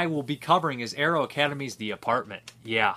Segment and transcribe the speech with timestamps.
[0.00, 2.52] I will be covering is Arrow Academy's The Apartment.
[2.64, 2.94] Yeah,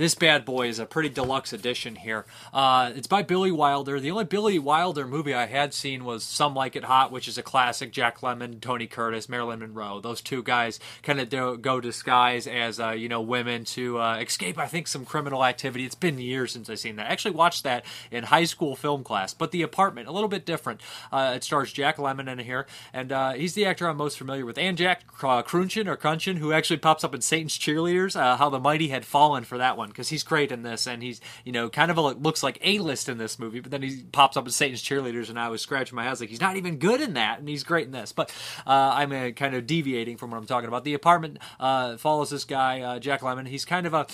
[0.00, 2.24] this bad boy is a pretty deluxe edition here.
[2.54, 4.00] Uh, it's by Billy Wilder.
[4.00, 7.36] The only Billy Wilder movie I had seen was Some Like It Hot, which is
[7.36, 7.92] a classic.
[7.92, 10.00] Jack Lemmon, Tony Curtis, Marilyn Monroe.
[10.00, 14.56] Those two guys kind of go disguise as uh, you know women to uh, escape,
[14.56, 15.84] I think, some criminal activity.
[15.84, 17.10] It's been years since I've seen that.
[17.10, 19.34] I actually watched that in high school film class.
[19.34, 20.80] But The Apartment, a little bit different.
[21.12, 24.46] Uh, it stars Jack Lemmon in here, and uh, he's the actor I'm most familiar
[24.46, 24.56] with.
[24.56, 28.18] And Jack uh, Krunchin or Crunchin, who actually pops up in Satan's Cheerleaders.
[28.18, 31.20] How the Mighty Had Fallen for that one because he's great in this, and he's
[31.44, 34.04] you know kind of a, looks like a list in this movie, but then he
[34.12, 36.78] pops up as Satan's cheerleaders, and I was scratching my head like he's not even
[36.78, 38.12] good in that, and he's great in this.
[38.12, 38.34] But
[38.66, 40.84] uh, I'm uh, kind of deviating from what I'm talking about.
[40.84, 43.46] The apartment uh, follows this guy uh, Jack Lemmon.
[43.46, 44.06] He's kind of a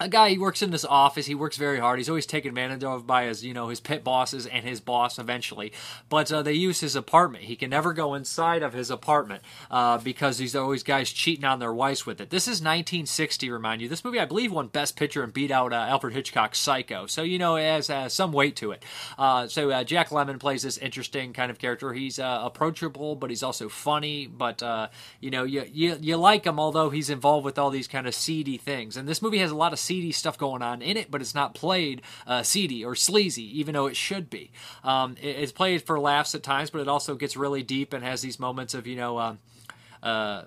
[0.00, 2.84] a guy he works in this office he works very hard he's always taken advantage
[2.84, 5.72] of by his you know his pit bosses and his boss eventually
[6.08, 9.98] but uh, they use his apartment he can never go inside of his apartment uh,
[9.98, 12.30] because these always guys cheating on their wives with it.
[12.30, 15.72] This is 1960 remind you this movie i believe won best picture and beat out
[15.72, 18.84] uh, alfred hitchcock's psycho so you know it has uh, some weight to it.
[19.18, 23.42] Uh, so uh, jack lemmon plays this interesting kind of character he's approachable but he's
[23.42, 24.62] also funny but
[25.20, 28.14] you know you, you, you like him although he's involved with all these kind of
[28.14, 31.10] seedy things and this movie has a lot of seedy stuff going on in it,
[31.10, 34.50] but it's not played uh, seedy or sleazy, even though it should be.
[34.84, 38.04] Um, it, it's played for laughs at times, but it also gets really deep and
[38.04, 39.38] has these moments of, you know, um,
[40.02, 40.44] uh,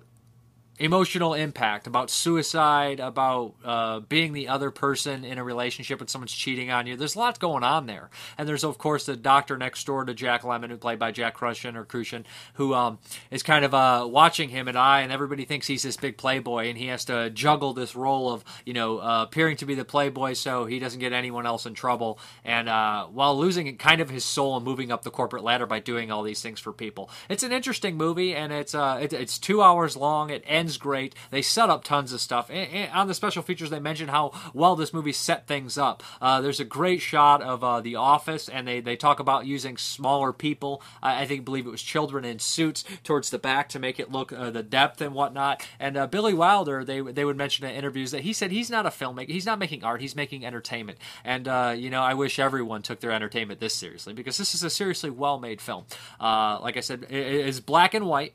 [0.77, 6.33] emotional impact about suicide, about uh, being the other person in a relationship when someone's
[6.33, 6.97] cheating on you.
[6.97, 8.09] There's a lot going on there.
[8.37, 11.37] And there's, of course, the doctor next door to Jack Lemmon, who played by Jack
[11.37, 12.25] Kruschen or Crucian,
[12.55, 12.99] who um,
[13.31, 16.67] is kind of uh, watching him and I, and everybody thinks he's this big playboy,
[16.67, 19.85] and he has to juggle this role of, you know, uh, appearing to be the
[19.85, 24.09] playboy so he doesn't get anyone else in trouble, and uh, while losing kind of
[24.09, 27.09] his soul and moving up the corporate ladder by doing all these things for people.
[27.29, 30.29] It's an interesting movie, and it's uh, it, it's two hours long.
[30.29, 31.13] It ends ends great.
[31.29, 32.49] They set up tons of stuff.
[32.49, 36.01] And, and on the special features, they mention how well this movie set things up.
[36.19, 39.77] Uh, there's a great shot of uh, the office, and they, they talk about using
[39.77, 40.81] smaller people.
[41.03, 44.11] I, I think believe it was children in suits towards the back to make it
[44.11, 45.65] look uh, the depth and whatnot.
[45.79, 48.87] And uh, Billy Wilder, they they would mention in interviews that he said he's not
[48.87, 49.29] a filmmaker.
[49.29, 50.01] He's not making art.
[50.01, 50.97] He's making entertainment.
[51.23, 54.63] And uh, you know, I wish everyone took their entertainment this seriously because this is
[54.63, 55.85] a seriously well made film.
[56.19, 58.33] Uh, like I said, it is black and white.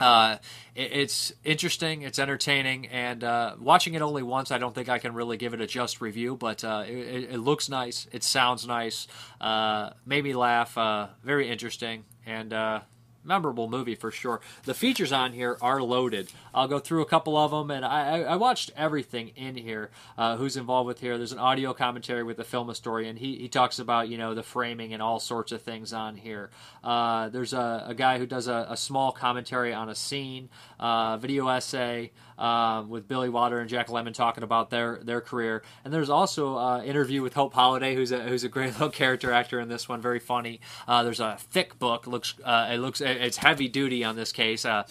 [0.00, 0.36] Uh,
[0.74, 4.98] it, it's interesting, it's entertaining, and uh, watching it only once, I don't think I
[4.98, 6.36] can really give it a just review.
[6.36, 9.06] But uh, it, it, looks nice, it sounds nice,
[9.40, 12.80] uh, made me laugh, uh, very interesting, and uh,
[13.24, 14.40] memorable movie for sure.
[14.64, 16.30] The features on here are loaded.
[16.56, 19.90] I'll go through a couple of them, and I, I watched everything in here.
[20.16, 21.18] Uh, who's involved with here?
[21.18, 23.16] There's an audio commentary with the film historian.
[23.16, 26.50] He he talks about you know the framing and all sorts of things on here.
[26.82, 31.16] Uh, there's a, a, guy who does a, a, small commentary on a scene, uh,
[31.16, 35.62] video essay um, with Billy Wilder and Jack Lemmon talking about their their career.
[35.84, 39.32] And there's also an interview with Hope Holiday, who's a who's a great little character
[39.32, 40.60] actor in this one, very funny.
[40.86, 42.06] Uh, there's a thick book.
[42.06, 44.84] looks uh, it looks it's heavy duty on this case, uh,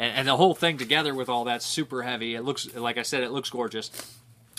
[0.00, 2.34] and, and, the whole thing together with all that super heavy.
[2.34, 3.90] It looks like I said, it looks gorgeous.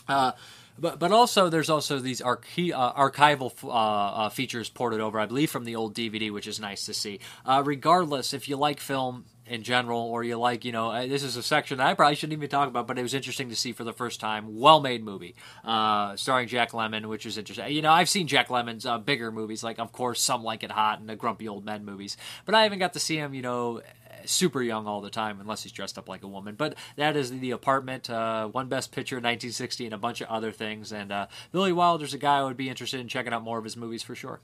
[0.08, 0.32] Uh,
[0.80, 5.26] but but also there's also these archi- uh, archival uh, uh, features ported over, I
[5.26, 7.20] believe, from the old DVD, which is nice to see.
[7.46, 11.24] Uh, regardless, if you like film in general, or you like, you know, uh, this
[11.24, 13.56] is a section that I probably shouldn't even talk about, but it was interesting to
[13.56, 14.58] see for the first time.
[14.60, 15.36] Well made movie,
[15.66, 17.72] uh, starring Jack Lemmon, which is interesting.
[17.74, 21.00] You know, I've seen Jack Lemmon's bigger movies, like of course Some Like It Hot
[21.00, 23.82] and the Grumpy Old Men movies, but I haven't got to see him, you know
[24.26, 26.54] super young all the time, unless he's dressed up like a woman.
[26.56, 30.28] But that is the apartment, uh, one best picture in 1960, and a bunch of
[30.28, 30.92] other things.
[30.92, 33.64] And uh, Billy Wilder's a guy I would be interested in checking out more of
[33.64, 34.42] his movies for sure.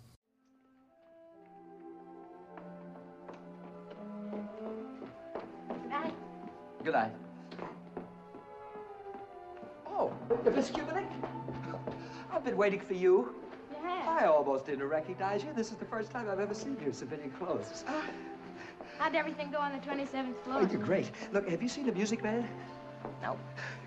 [6.88, 7.12] Good night.
[9.86, 10.14] Oh,
[10.56, 11.06] Miss Kubelik.
[12.32, 13.36] I've been waiting for you.
[13.74, 14.18] Yeah.
[14.22, 15.52] I almost didn't recognize you.
[15.54, 17.84] This is the first time I've ever seen you many close.
[19.00, 20.62] How'd everything go on the 27th floor?
[20.62, 21.12] Oh, you're great.
[21.34, 22.48] Look, have you seen a music man?
[23.22, 23.38] No.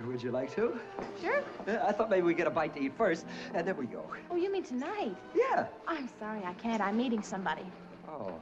[0.05, 0.79] Would you like to?
[1.23, 1.43] Sure.
[1.67, 3.25] Uh, I thought maybe we'd get a bite to eat first,
[3.55, 4.05] and then we go.
[4.31, 5.17] Oh, you mean tonight?
[5.35, 5.69] Yeah.
[5.88, 6.82] I'm sorry, I can't.
[6.82, 7.64] I'm meeting somebody.
[8.06, 8.35] Oh.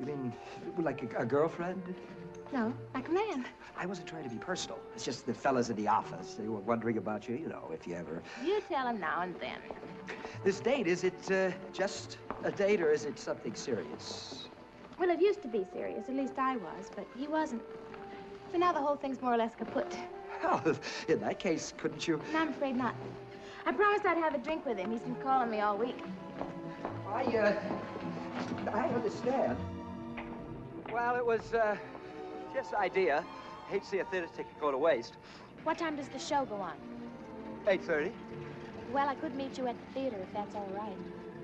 [0.00, 0.32] You mean
[0.78, 1.94] like a, a girlfriend?
[2.52, 3.44] No, like a man.
[3.76, 4.78] I wasn't trying to be personal.
[4.94, 6.34] It's just the fellas in the office.
[6.34, 8.22] They were wondering about you, you know, if you ever...
[8.44, 9.58] You tell them now and then.
[10.44, 14.48] This date, is it uh, just a date or is it something serious?
[14.98, 16.08] Well, it used to be serious.
[16.08, 17.62] At least I was, but he wasn't.
[18.50, 19.94] So now the whole thing's more or less kaput.
[20.42, 20.62] Well,
[21.08, 22.20] in that case, couldn't you...
[22.32, 22.94] No, I'm afraid not.
[23.66, 24.90] I promised I'd have a drink with him.
[24.90, 25.98] He's been calling me all week.
[27.08, 27.60] I, uh...
[28.72, 29.56] I understand.
[30.92, 31.76] Well, it was, uh,
[32.54, 33.24] just idea.
[33.70, 35.14] hate to see a theater ticket go to waste.
[35.64, 36.74] What time does the show go on?
[37.66, 38.12] 8.30.
[38.92, 40.96] Well, I could meet you at the theater if that's all right.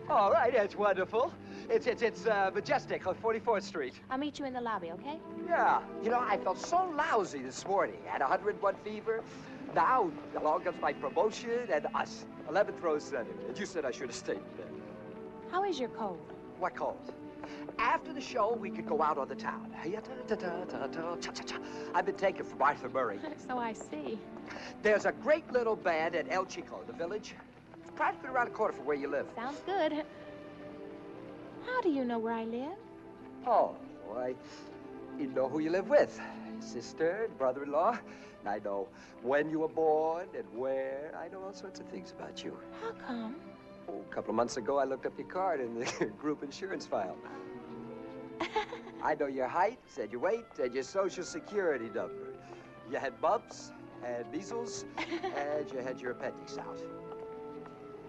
[0.09, 1.33] All right, that's wonderful.
[1.71, 3.95] It's, it's, it's uh, Majestic on 44th Street.
[4.11, 5.19] I'll meet you in the lobby, okay?
[5.47, 5.81] Yeah.
[6.03, 7.97] You know, I felt so lousy this morning.
[8.07, 9.23] Had a 101 fever.
[9.75, 12.27] Now, along comes my promotion and us.
[12.50, 13.27] 11th row center.
[13.49, 14.67] And you said I should have stayed there.
[15.50, 16.21] How is your cold?
[16.59, 17.15] What cold?
[17.79, 19.75] After the show, we could go out on the town.
[21.95, 23.19] I've been taken from Arthur Murray.
[23.49, 24.19] so I see.
[24.83, 27.35] There's a great little band at El Chico, the village.
[27.81, 29.27] It's practically around the corner from where you live.
[29.35, 30.05] Sounds good.
[31.67, 32.77] How do you know where I live?
[33.47, 33.77] Oh,
[34.07, 34.35] boy.
[35.19, 36.21] You know who you live with.
[36.61, 37.99] Sister, brother-in-law.
[38.47, 38.89] I know
[39.23, 41.13] when you were born and where.
[41.19, 42.57] I know all sorts of things about you.
[42.83, 43.37] How come?
[43.89, 47.17] A couple of months ago, I looked up your card in the group insurance file.
[49.03, 52.35] I know your height, said your weight, and your social security number.
[52.91, 53.73] You had bumps,
[54.03, 56.81] had measles, and you had your appendix out.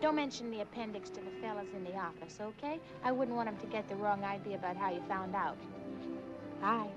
[0.02, 2.80] Don't mention the appendix to the fellas in the office, okay?
[3.04, 5.58] I wouldn't want them to get the wrong idea about how you found out.
[6.62, 6.88] Bye.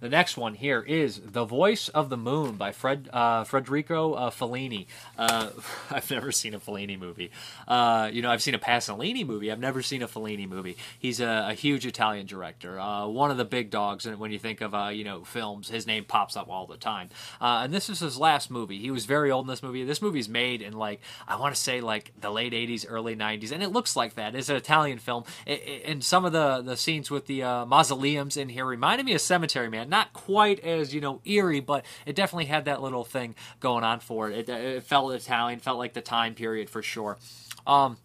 [0.00, 4.30] The next one here is The Voice of the Moon by Fred uh, Federico uh,
[4.30, 4.86] Fellini.
[5.18, 5.50] Uh,
[5.90, 7.32] I've never seen a Fellini movie.
[7.66, 9.50] Uh, you know, I've seen a Pasolini movie.
[9.50, 10.76] I've never seen a Fellini movie.
[10.96, 14.06] He's a, a huge Italian director, uh, one of the big dogs.
[14.06, 16.76] And when you think of uh, you know films, his name pops up all the
[16.76, 17.08] time.
[17.40, 18.78] and this is his last movie.
[18.78, 19.82] He was very old in this movie.
[19.82, 23.50] This movie's made in like I want to say like the late '80s, early '90s,
[23.50, 24.36] and it looks like that.
[24.36, 25.24] It's an Italian film.
[25.44, 29.14] It, it, and some of the the scenes with the mausoleums in here reminded me
[29.14, 33.04] of Cemetery Man not quite as you know eerie, but it definitely had that little
[33.04, 34.48] thing going on for it.
[34.48, 37.18] It, it felt Italian, felt like the time period for sure.
[37.66, 37.96] Um,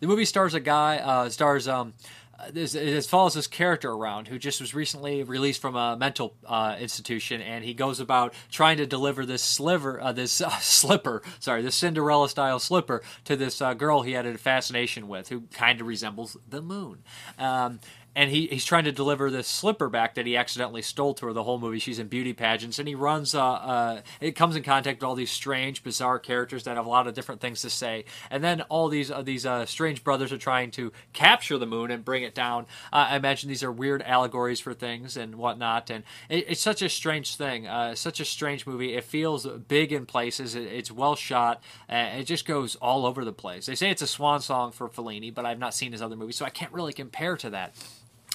[0.00, 1.94] the movie stars a guy, uh, stars um,
[2.52, 6.76] this, it follows this character around who just was recently released from a mental uh,
[6.78, 11.62] institution, and he goes about trying to deliver this sliver, uh, this uh, slipper, sorry,
[11.62, 15.80] this Cinderella style slipper to this uh, girl he had a fascination with, who kind
[15.80, 17.02] of resembles the moon.
[17.38, 17.80] Um,
[18.16, 21.32] and he, he's trying to deliver this slipper back that he accidentally stole to her
[21.32, 21.78] the whole movie.
[21.78, 23.34] She's in beauty pageants, and he runs.
[23.34, 26.88] Uh, uh, it comes in contact with all these strange, bizarre characters that have a
[26.88, 30.32] lot of different things to say, and then all these uh, these uh, strange brothers
[30.32, 32.66] are trying to capture the moon and bring it down.
[32.92, 36.88] I imagine these are weird allegories for things and whatnot, and it, it's such a
[36.88, 38.94] strange thing, uh, such a strange movie.
[38.94, 40.54] It feels big in places.
[40.54, 41.62] It, it's well shot.
[41.88, 43.66] it just goes all over the place.
[43.66, 46.36] They say it's a swan song for Fellini, but I've not seen his other movies,
[46.36, 47.74] so I can't really compare to that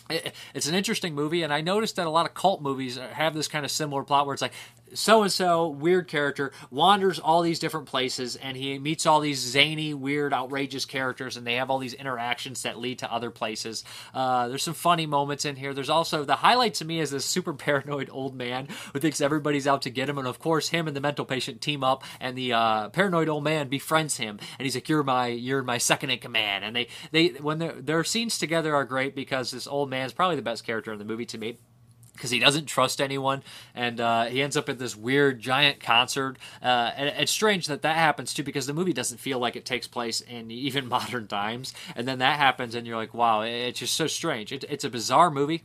[0.09, 3.47] it's an interesting movie, and I noticed that a lot of cult movies have this
[3.47, 4.53] kind of similar plot where it's like
[4.93, 9.39] so and so weird character wanders all these different places and he meets all these
[9.39, 13.83] zany weird outrageous characters and they have all these interactions that lead to other places.
[14.13, 15.73] Uh, there's some funny moments in here.
[15.73, 19.67] There's also the highlight to me is this super paranoid old man who thinks everybody's
[19.67, 22.37] out to get him and of course him and the mental patient team up and
[22.37, 26.09] the uh, paranoid old man befriends him and he's like you're my you're my second
[26.09, 26.63] in command.
[26.63, 30.35] And they they when their scenes together are great because this old man is probably
[30.35, 31.57] the best character in the movie to me
[32.19, 33.41] because he doesn't trust anyone,
[33.73, 36.35] and uh, he ends up at this weird giant concert.
[36.61, 39.65] Uh, and it's strange that that happens too, because the movie doesn't feel like it
[39.65, 41.73] takes place in even modern times.
[41.95, 44.51] And then that happens, and you're like, wow, it's just so strange.
[44.51, 45.63] It, it's a bizarre movie.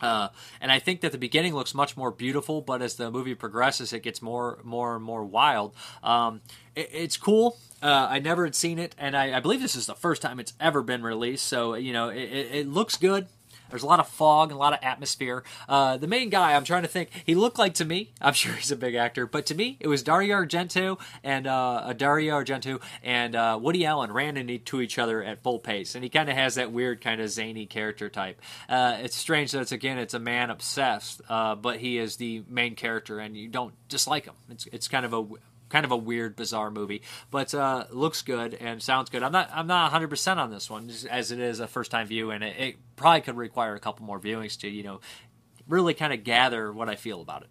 [0.00, 0.28] Uh,
[0.60, 3.92] and I think that the beginning looks much more beautiful, but as the movie progresses,
[3.92, 5.74] it gets more, more and more wild.
[6.02, 6.40] Um,
[6.74, 7.56] it, it's cool.
[7.80, 10.40] Uh, I never had seen it, and I, I, believe this is the first time
[10.40, 11.46] it's ever been released.
[11.46, 13.28] So you know, it, it looks good.
[13.70, 15.44] There's a lot of fog and a lot of atmosphere.
[15.68, 18.52] Uh, the main guy, I'm trying to think, he looked like to me, I'm sure
[18.52, 22.80] he's a big actor, but to me, it was Dario Argento and uh, Dario Argento
[23.02, 26.36] and uh, Woody Allen ran into each other at full pace, and he kind of
[26.36, 28.40] has that weird kind of zany character type.
[28.68, 32.42] Uh, it's strange that it's again, it's a man obsessed, uh, but he is the
[32.48, 34.34] main character, and you don't dislike him.
[34.50, 35.26] It's it's kind of a
[35.68, 39.22] kind of a weird, bizarre movie, but uh, looks good and sounds good.
[39.22, 42.06] I'm not I'm not 100 percent on this one, as it is a first time
[42.06, 45.00] view, and it, it, probably could require a couple more viewings to you know
[45.68, 47.48] really kind of gather what I feel about it.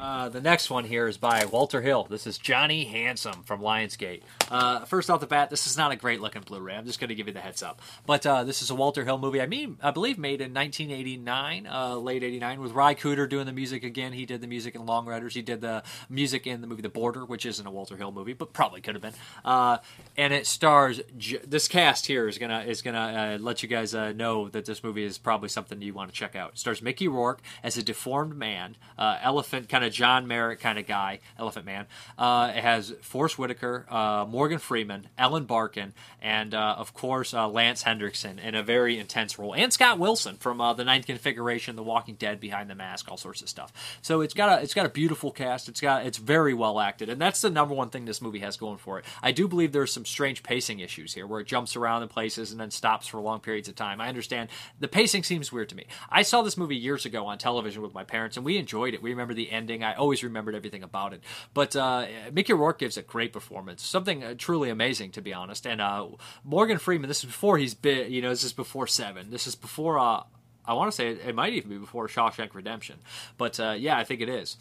[0.00, 2.06] Uh, the next one here is by Walter Hill.
[2.08, 4.22] This is Johnny Handsome from Lionsgate.
[4.48, 6.76] Uh, first off the bat, this is not a great looking Blu-ray.
[6.76, 7.82] I'm just going to give you the heads up.
[8.06, 9.40] But uh, this is a Walter Hill movie.
[9.40, 13.52] I mean, I believe made in 1989, uh, late '89, with Ry Cooder doing the
[13.52, 14.12] music again.
[14.12, 15.34] He did the music in Long Riders.
[15.34, 18.34] He did the music in the movie The Border, which isn't a Walter Hill movie,
[18.34, 19.14] but probably could have been.
[19.44, 19.78] Uh,
[20.16, 23.94] and it stars J- this cast here is gonna is gonna uh, let you guys
[23.94, 26.52] know that this movie is probably something you want to check out.
[26.52, 30.86] It stars Mickey Rourke as a deformed man, elephant kind of John Merrick kind of
[30.86, 31.86] guy, Elephant Man.
[32.16, 37.48] Uh, it has Forest Whitaker, uh, Morgan Freeman, Ellen Barkin, and uh, of course uh,
[37.48, 41.76] Lance Hendrickson in a very intense role, and Scott Wilson from uh, the Ninth Configuration,
[41.76, 43.72] The Walking Dead, Behind the Mask, all sorts of stuff.
[44.02, 45.68] So it's got a it's got a beautiful cast.
[45.68, 48.56] It's got it's very well acted, and that's the number one thing this movie has
[48.56, 49.04] going for it.
[49.22, 52.50] I do believe there's some strange pacing issues here, where it jumps around in places
[52.52, 54.00] and then stops for long periods of time.
[54.00, 55.86] I understand the pacing seems weird to me.
[56.10, 59.02] I saw this movie years ago on television with my parents, and we enjoyed it.
[59.02, 59.77] We remember the ending.
[59.84, 61.22] I always remembered everything about it.
[61.54, 65.66] But uh, Mickey Rourke gives a great performance, something uh, truly amazing, to be honest.
[65.66, 66.08] And uh,
[66.44, 69.30] Morgan Freeman, this is before he's been, you know, this is before Seven.
[69.30, 69.98] This is before.
[69.98, 70.22] Uh,
[70.64, 72.98] I want to say it, it, might even be before Shawshank Redemption,
[73.38, 74.58] but uh, yeah, I think it is.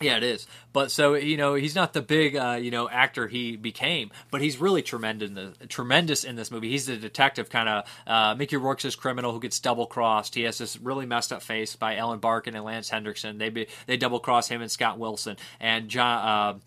[0.00, 0.46] Yeah, it is.
[0.72, 4.40] But so you know, he's not the big uh, you know actor he became, but
[4.40, 6.70] he's really tremendous in the tremendous in this movie.
[6.70, 10.34] He's the detective kind of uh, Mickey Rourke's this criminal who gets double crossed.
[10.34, 13.38] He has this really messed up face by Ellen Barkin and Lance Hendrickson.
[13.38, 16.18] They be, they double cross him and Scott Wilson and John.
[16.56, 16.58] Uh,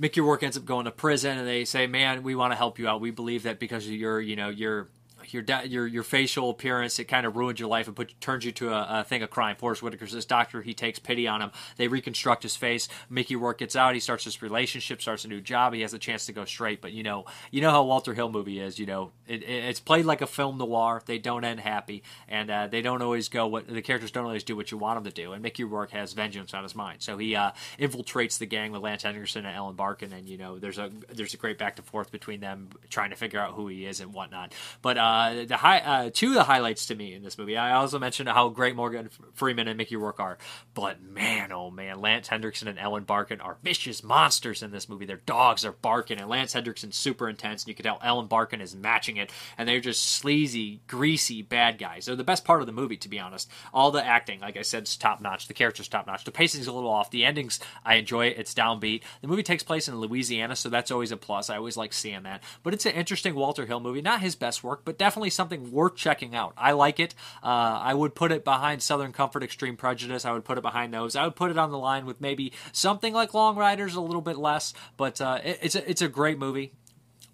[0.00, 2.78] Mickey Rourke ends up going to prison, and they say, "Man, we want to help
[2.78, 3.00] you out.
[3.00, 4.88] We believe that because of your, you know, your
[5.32, 8.52] your your your facial appearance it kind of ruins your life and put, turns you
[8.52, 9.56] to a, a, thing of crime.
[9.56, 10.62] Forest Whitaker's this doctor.
[10.62, 11.50] He takes pity on him.
[11.76, 12.88] They reconstruct his face.
[13.08, 13.94] Mickey Rourke gets out.
[13.94, 15.74] He starts this relationship, starts a new job.
[15.74, 16.80] He has a chance to go straight.
[16.80, 18.78] But you know, you know how Walter Hill movie is.
[18.78, 21.02] You know, it, it, it's played like a film noir.
[21.04, 24.44] They don't end happy, and uh, they don't always go what the characters don't always
[24.44, 25.32] do what you want them to do.
[25.32, 28.82] And Mickey Rourke has vengeance on his mind, so he uh, infiltrates the gang with
[28.82, 30.12] Lance Henderson and Ellen Barkin.
[30.12, 33.16] And you know, there's a there's a great back and forth between them trying to
[33.16, 34.54] figure out who he is and whatnot.
[34.82, 37.56] But uh, the high uh, two of the highlights to me in this movie.
[37.56, 40.38] I also mentioned how great Morgan Freeman and Mickey Rourke are,
[40.74, 45.06] but man, oh man, Lance Hendrickson and Ellen Barkin are vicious monsters in this movie.
[45.06, 48.60] Their dogs are barking, and Lance Hendrickson's super intense, and you can tell Ellen Barkin
[48.60, 52.06] is matching it, and they're just sleazy, greasy bad guys.
[52.06, 53.50] They're the best part of the movie, to be honest.
[53.72, 55.48] All the acting, like I said, is top notch.
[55.48, 56.24] The characters top notch.
[56.24, 57.10] The pacing's a little off.
[57.10, 58.38] The endings, I enjoy it.
[58.38, 59.02] It's downbeat.
[59.20, 61.50] The movie takes place in Louisiana, so that's always a plus.
[61.50, 62.42] I always like seeing that.
[62.62, 64.02] But it's an interesting Walter Hill movie.
[64.02, 66.52] Not his best work, but definitely something worth checking out.
[66.58, 67.14] I like it.
[67.42, 70.26] Uh, I would put it behind Southern Comfort, Extreme Prejudice.
[70.26, 71.16] I would put it behind those.
[71.16, 74.20] I would put it on the line with maybe something like Long Riders, a little
[74.20, 74.74] bit less.
[74.98, 76.72] But uh, it, it's a, it's a great movie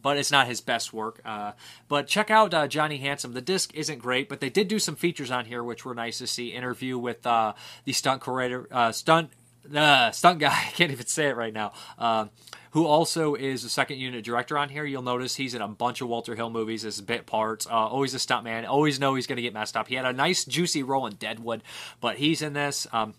[0.03, 1.19] but it's not his best work.
[1.25, 1.53] Uh,
[1.89, 3.33] but check out uh, Johnny Handsome.
[3.33, 6.19] The disc isn't great, but they did do some features on here, which were nice
[6.19, 6.49] to see.
[6.49, 7.55] Interview with uh,
[7.87, 9.31] the stunt curator, uh, stunt
[9.75, 10.53] uh, stunt guy.
[10.69, 11.73] I can't even say it right now.
[12.75, 14.85] Who also is a second unit director on here.
[14.85, 17.69] You'll notice he's in a bunch of Walter Hill movies as bit parts.
[17.69, 18.69] Uh, always a stuntman.
[18.69, 19.87] Always know he's going to get messed up.
[19.87, 21.63] He had a nice juicy role in Deadwood,
[22.01, 22.89] but he's in this.
[22.93, 23.15] Um,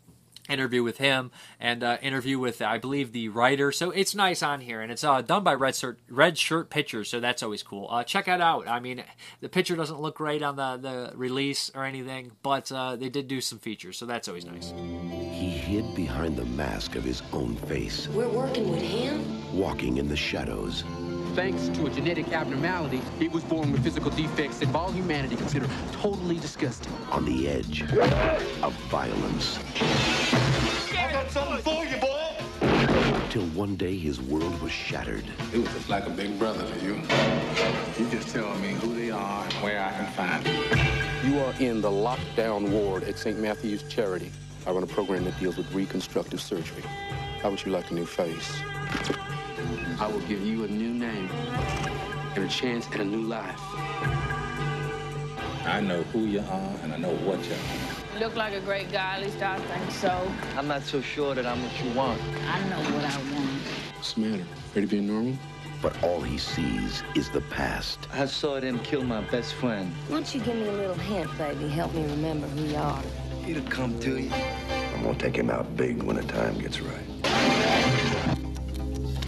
[0.48, 3.72] interview with him and uh, interview with I believe the writer.
[3.72, 7.10] So it's nice on here, and it's uh, done by Red Shirt Red Shirt Pictures.
[7.10, 7.88] So that's always cool.
[7.90, 8.68] Uh, check it out.
[8.68, 9.04] I mean,
[9.42, 13.28] the picture doesn't look great on the the release or anything, but uh, they did
[13.28, 14.74] do some features, so that's always nice.
[15.36, 18.08] He hid behind the mask of his own face.
[18.08, 19.22] We're working with him.
[19.54, 20.86] Walking in the shadows.
[21.36, 25.68] Thanks to a genetic abnormality, he was born with physical defects that all humanity consider
[25.92, 26.94] totally disgusting.
[27.12, 27.82] On the edge
[28.64, 29.60] of violence.
[30.98, 33.28] I got something for you, boy.
[33.30, 35.26] Till one day his world was shattered.
[35.54, 36.94] It was just like a big brother to you.
[38.00, 41.30] You just tell me who they are and where I can find them.
[41.30, 43.38] You are in the lockdown ward at St.
[43.38, 44.32] Matthew's Charity.
[44.68, 46.82] I run a program that deals with reconstructive surgery.
[47.42, 48.62] How would you like a new face?
[50.00, 51.30] I will give you a new name
[52.36, 53.60] and a chance at a new life.
[55.66, 58.14] I know who you are and I know what you are.
[58.16, 60.32] You Look like a great guy, at least I think so.
[60.58, 62.20] I'm not so sure that I'm what you want.
[62.48, 63.62] I know what I want.
[63.96, 64.46] What's the matter?
[64.74, 65.38] Ready to be normal?
[65.80, 68.00] But all he sees is the past.
[68.12, 69.94] I saw them kill my best friend.
[70.08, 71.68] Why don't you give me a little hint, baby?
[71.68, 73.04] Help me remember who you are.
[73.48, 74.32] It'll come to you.
[74.96, 77.06] I'm gonna take him out big when the time gets right.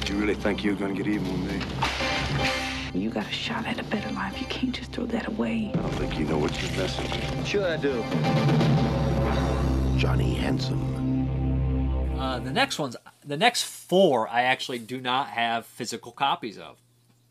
[0.06, 3.00] Do you really think you're gonna get even with me?
[3.00, 4.40] You got a shot at a better life.
[4.42, 5.72] You can't just throw that away.
[5.74, 7.48] I don't think you know what you're messing with.
[7.48, 8.04] Sure I do.
[10.00, 12.18] Johnny Handsome.
[12.18, 16.78] Uh, the next ones, the next four, I actually do not have physical copies of.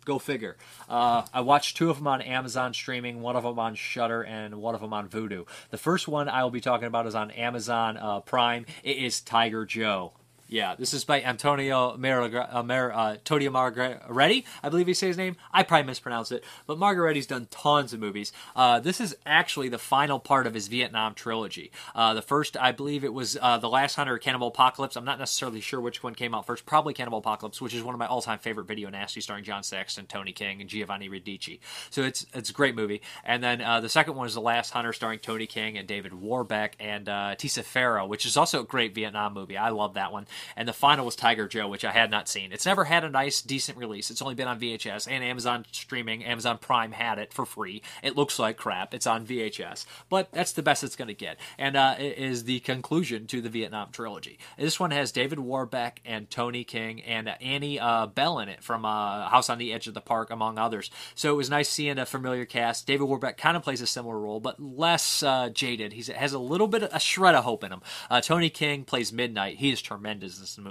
[0.07, 0.57] Go figure.
[0.89, 4.55] Uh, I watched two of them on Amazon streaming, one of them on Shudder, and
[4.55, 5.47] one of them on Vudu.
[5.71, 8.67] The first one I will be talking about is on Amazon uh, Prime.
[8.85, 10.13] It is Tiger Joe.
[10.49, 14.45] Yeah, this is by Antonio Mar- uh, Mar- uh, Margheriti.
[14.63, 15.37] I believe he says his name.
[15.53, 18.33] I probably mispronounced it, but Margheriti's done tons of movies.
[18.55, 21.73] Uh, this is actually the final part of his Vietnam trilogy.
[21.97, 24.95] Uh, the first, I believe it was uh, The Last Hunter, Cannibal Apocalypse.
[24.95, 26.65] I'm not necessarily sure which one came out first.
[26.65, 30.07] Probably Cannibal Apocalypse, which is one of my all-time favorite video nasty, starring John Saxon,
[30.07, 31.59] Tony King, and Giovanni Ribisi.
[31.91, 33.03] So it's it's a great movie.
[33.25, 36.77] And then the second one is The Last Hunter, starring Tony King and David Warbeck
[36.79, 39.57] and Tisa Farrow, which is also a great Vietnam movie.
[39.57, 40.27] I love that one.
[40.57, 42.53] And the final was Tiger Joe, which I had not seen.
[42.53, 44.11] It's never had a nice, decent release.
[44.11, 46.25] It's only been on VHS and Amazon streaming.
[46.25, 47.83] Amazon Prime had it for free.
[48.03, 48.95] It looks like crap.
[48.95, 51.39] It's on VHS, but that's the best it's going to get.
[51.59, 54.39] And uh, it is the conclusion to the Vietnam trilogy.
[54.59, 58.85] This one has David Warbeck and Tony King and Annie uh, Belle in it from
[58.85, 60.91] uh, House on the Edge of the Park, among others.
[61.15, 62.87] So it was nice seeing a familiar cast.
[62.87, 65.93] David Warbeck kind of plays a similar role, but less uh, jaded.
[65.93, 67.83] He has a little bit, a shred of hope in him.
[68.11, 69.59] Uh, Tony King plays Midnight.
[69.59, 70.26] He is tremendous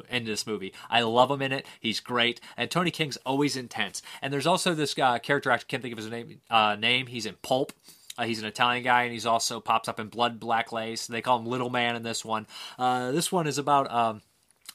[0.09, 0.74] in this movie.
[0.89, 1.65] I love him in it.
[1.79, 4.01] He's great, and Tony King's always intense.
[4.21, 6.41] And there's also this uh, character I can't think of his name.
[6.50, 7.07] Uh, name.
[7.07, 7.74] He's in Pulp.
[8.17, 11.07] Uh, he's an Italian guy, and he's also pops up in Blood Black Lace.
[11.07, 12.47] They call him Little Man in this one.
[12.79, 13.91] Uh, this one is about.
[13.91, 14.21] Um,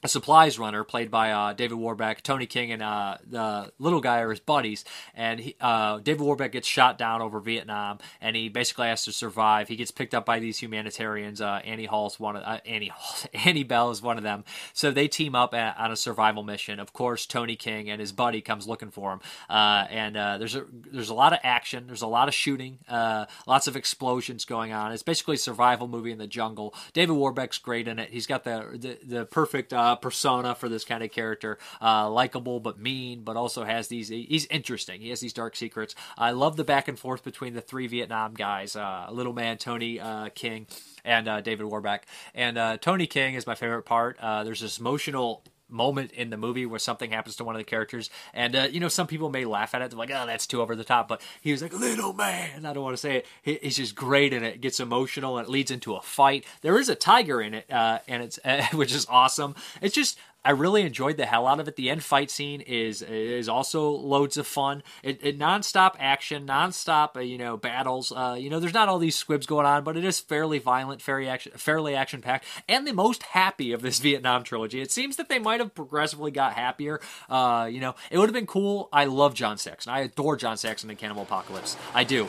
[0.03, 4.21] a supplies runner played by uh, David Warbeck, Tony King, and uh, the little guy
[4.21, 4.85] are his buddies.
[5.15, 9.13] And he, uh, David Warbeck gets shot down over Vietnam, and he basically has to
[9.13, 9.69] survive.
[9.69, 11.41] He gets picked up by these humanitarians.
[11.41, 14.45] Uh, Annie Hall's one of uh, Annie Hall, Annie Belle is one of them.
[14.73, 16.81] So they team up at, on a survival mission.
[16.81, 19.21] Of course, Tony King and his buddy comes looking for him.
[19.51, 21.87] Uh, and there's a there's a lot of action.
[21.87, 22.79] There's a lot of shooting.
[22.89, 24.93] lots of explosions going on.
[24.93, 26.75] It's basically a survival movie in the jungle.
[26.95, 28.11] David Warbeck's great in it.
[28.11, 31.59] He's got the the, the perfect uh, persona for this kind of character.
[31.81, 34.09] Uh, likable but mean, but also has these.
[34.09, 35.01] He's interesting.
[35.01, 35.95] He has these dark secrets.
[36.17, 40.01] I love the back and forth between the three Vietnam guys: uh, Little Man, Tony
[40.01, 40.67] uh, King,
[41.05, 42.07] and uh, David Warbeck.
[42.35, 44.19] And uh, Tony King is my favorite part.
[44.21, 48.11] there's this emotional moment in the movie where something happens to one of the characters,
[48.35, 49.91] and uh, you know some people may laugh at it.
[49.91, 52.73] They're like, "Oh, that's too over the top," but he was like, "Little man." I
[52.73, 53.27] don't want to say it.
[53.43, 54.51] He, he's just great in it.
[54.55, 54.61] it.
[54.61, 56.45] Gets emotional and it leads into a fight.
[56.61, 59.55] There is a tiger in it, uh, and it's uh, which is awesome.
[59.81, 61.77] It's just I really enjoyed the hell out of it.
[61.77, 64.83] The end fight scene is is also loads of fun.
[65.03, 68.11] It, it nonstop action, nonstop uh, you know battles.
[68.11, 71.03] Uh, you know, there's not all these squibs going on, but it is fairly violent,
[71.03, 74.81] fairly action, fairly action packed, and the most happy of this Vietnam trilogy.
[74.81, 77.01] It seems that they might have progressively got happier.
[77.29, 78.89] Uh, you know, it would have been cool.
[78.93, 79.93] I love John Saxon.
[79.93, 81.77] I adore John Saxon in Cannibal Apocalypse.
[81.95, 82.29] I do.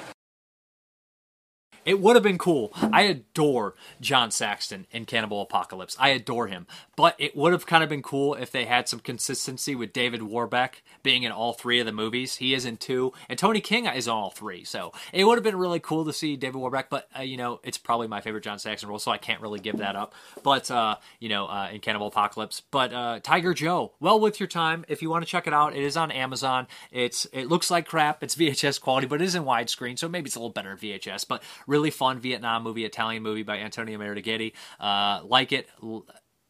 [1.83, 2.71] It would have been cool.
[2.75, 5.97] I adore John Saxon in Cannibal Apocalypse.
[5.99, 6.67] I adore him.
[6.95, 10.21] But it would have kind of been cool if they had some consistency with David
[10.21, 12.35] Warbeck being in all three of the movies.
[12.35, 14.63] He is in two, and Tony King is all three.
[14.63, 16.89] So it would have been really cool to see David Warbeck.
[16.91, 19.59] But uh, you know, it's probably my favorite John Saxon role, so I can't really
[19.59, 20.13] give that up.
[20.43, 22.61] But uh, you know, uh, in Cannibal Apocalypse.
[22.69, 25.75] But uh, Tiger Joe, well worth your time if you want to check it out.
[25.75, 26.67] It is on Amazon.
[26.91, 28.21] It's it looks like crap.
[28.21, 31.27] It's VHS quality, but it is in widescreen, so maybe it's a little better VHS.
[31.27, 31.41] But
[31.71, 34.53] really fun Vietnam movie, Italian movie by Antonio Margheriti.
[34.79, 35.69] Uh, like it,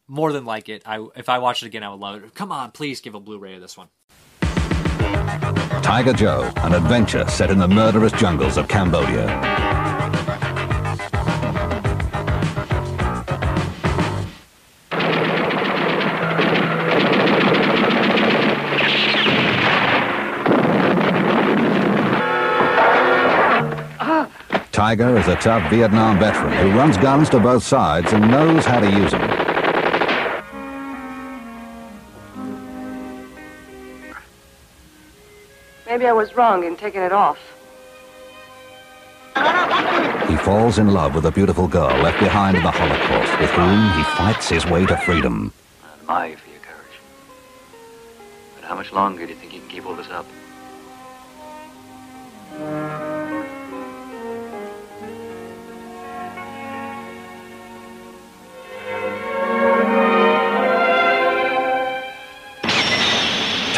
[0.07, 0.81] more than like it.
[0.85, 2.33] I if I watch it again, I would love it.
[2.33, 3.87] Come on, please give a Blu-ray of this one.
[5.81, 9.90] Tiger Joe, an adventure set in the murderous jungles of Cambodia.
[24.81, 28.79] Tiger is a tough Vietnam veteran who runs guns to both sides and knows how
[28.79, 29.21] to use them.
[35.85, 37.37] Maybe I was wrong in taking it off.
[40.27, 43.91] He falls in love with a beautiful girl left behind in the Holocaust with whom
[43.95, 45.53] he fights his way to freedom.
[45.83, 46.97] I admire you for your courage.
[48.55, 50.25] But how much longer do you think you can keep all this up?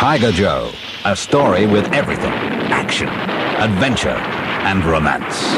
[0.04, 0.70] Tiger Joe,
[1.06, 2.34] a story with everything
[2.74, 5.54] action, adventure, and romance.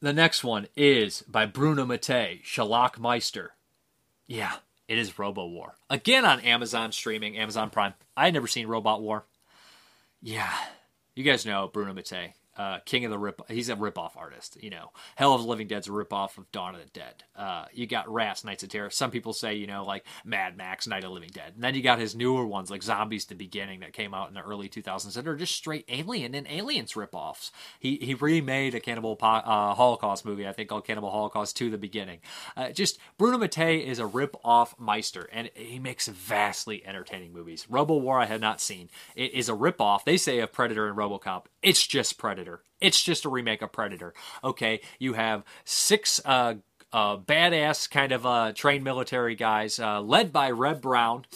[0.00, 3.56] The next one is by Bruno Mattei, Shalak Meister.
[4.26, 4.54] Yeah,
[4.88, 5.74] it is Robo War.
[5.90, 7.92] Again on Amazon streaming, Amazon Prime.
[8.16, 9.26] I had never seen Robot War.
[10.22, 10.50] Yeah,
[11.14, 12.32] you guys know Bruno Mattei.
[12.56, 13.40] Uh, king of the rip.
[13.48, 14.56] He's a rip-off artist.
[14.62, 17.24] You know, Hell of the Living Dead's a rip-off of Dawn of the Dead.
[17.36, 18.90] Uh, you got Rats, Nights of Terror.
[18.90, 21.52] Some people say you know like Mad Max, Night of the Living Dead.
[21.54, 24.34] And then you got his newer ones like Zombies: The Beginning that came out in
[24.34, 27.50] the early 2000s that are just straight Alien and Aliens rip-offs.
[27.80, 31.70] He he remade a Cannibal po- uh, Holocaust movie I think called Cannibal Holocaust to
[31.70, 32.20] the beginning.
[32.56, 37.66] Uh, just Bruno Mattei is a rip-off meister and he makes vastly entertaining movies.
[37.68, 38.88] Robo War I had not seen.
[39.16, 40.04] It is a rip-off.
[40.04, 41.46] They say of Predator and RoboCop.
[41.62, 42.43] It's just Predator.
[42.80, 44.14] It's just a remake of Predator.
[44.42, 46.54] Okay, you have six uh,
[46.92, 51.26] uh, badass kind of uh, trained military guys uh, led by Reb Brown.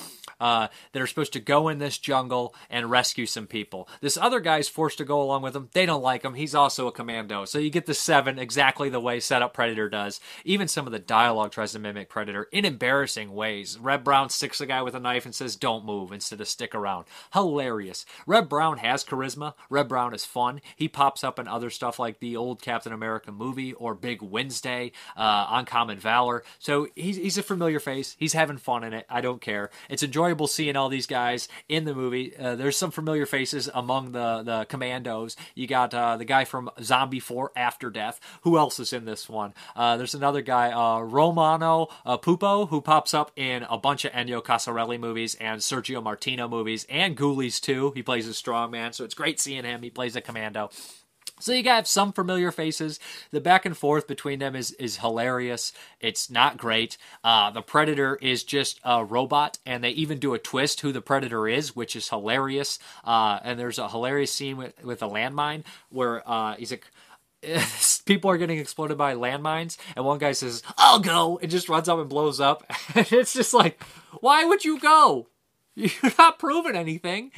[0.41, 3.89] Uh, that are supposed to go in this jungle and rescue some people.
[4.01, 5.69] This other guy's forced to go along with them.
[5.73, 6.35] They don't like him.
[6.35, 7.45] He's also a commando.
[7.45, 10.21] So you get the seven exactly the way Set Up Predator does.
[10.45, 13.79] Even some of the dialogue tries to mimic Predator in embarrassing ways.
[13.79, 16.75] Reb Brown sticks a guy with a knife and says, Don't move instead of stick
[16.75, 17.07] around.
[17.33, 18.07] Hilarious.
[18.27, 19.55] Reb Brown has charisma.
[19.69, 20.61] Reb Brown is fun.
[20.77, 24.93] He pops up in other stuff like the old Captain America movie or Big Wednesday,
[25.17, 26.45] uh, Uncommon Valor.
[26.59, 28.17] So he's, he's a familiar face.
[28.19, 29.07] He's having fun in it.
[29.11, 29.71] I don't care.
[29.89, 32.37] It's enjoyable seeing all these guys in the movie.
[32.37, 35.37] Uh, there's some familiar faces among the, the commandos.
[35.55, 38.21] You got uh, the guy from Zombie 4 After Death.
[38.43, 39.55] Who else is in this one?
[39.77, 44.13] Uh, there's another guy, uh, Romano uh, Puppo, who pops up in a bunch of
[44.13, 47.93] Ennio Casarelli movies and Sergio Martino movies and Ghoulies too.
[47.95, 49.83] He plays a strong man, so it's great seeing him.
[49.83, 50.71] He plays a commando.
[51.41, 52.99] So you got some familiar faces.
[53.31, 55.73] The back and forth between them is is hilarious.
[56.01, 56.97] It's not great.
[57.25, 61.01] Uh, the Predator is just a robot, and they even do a twist who the
[61.01, 62.79] Predator is, which is hilarious.
[63.05, 66.87] Uh, and there's a hilarious scene with with a landmine where uh, he's like.
[68.05, 71.89] People are getting exploded by landmines, and one guy says, "I'll go," and just runs
[71.89, 72.65] up and blows up.
[72.97, 73.81] And it's just like,
[74.21, 75.29] why would you go?
[75.77, 77.31] You're not proving anything.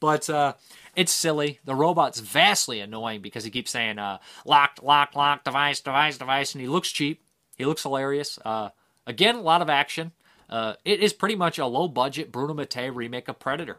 [0.00, 0.54] But uh,
[0.94, 1.60] it's silly.
[1.64, 6.54] The robot's vastly annoying because he keeps saying uh, locked, locked, locked, device, device, device,
[6.54, 7.22] and he looks cheap.
[7.56, 8.38] He looks hilarious.
[8.44, 8.70] Uh,
[9.06, 10.12] again, a lot of action.
[10.48, 13.78] Uh, it is pretty much a low budget Bruno Mattei remake of Predator.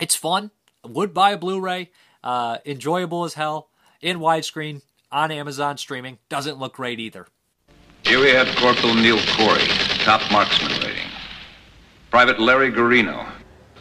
[0.00, 0.50] It's fun.
[0.84, 1.90] Would buy a Blu ray.
[2.24, 3.68] Uh, enjoyable as hell.
[4.00, 4.82] In widescreen.
[5.12, 6.18] On Amazon streaming.
[6.28, 7.26] Doesn't look great either.
[8.06, 9.66] Here we have Corporal Neil Corey,
[10.04, 11.10] top marksman rating.
[12.10, 13.28] Private Larry Garino,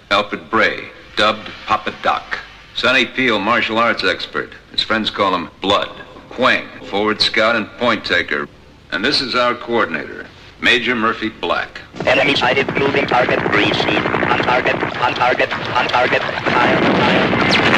[0.09, 2.39] Alfred Bray, dubbed Papa Doc.
[2.75, 4.53] Sonny Peel, martial arts expert.
[4.71, 5.89] His friends call him Blood.
[6.29, 8.47] Quang, forward scout and point taker.
[8.91, 10.27] And this is our coordinator,
[10.61, 11.81] Major Murphy Black.
[12.05, 17.74] Enemy sighted, moving target, receive, on target, on target, on target, fire, fire.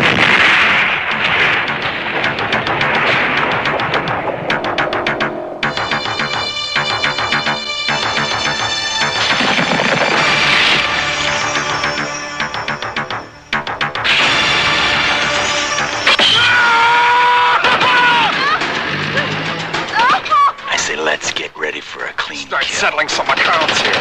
[22.77, 23.91] Settling some accounts here.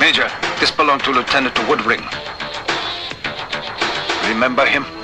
[0.00, 2.00] Major, this belonged to Lieutenant Woodring.
[4.30, 5.03] Remember him?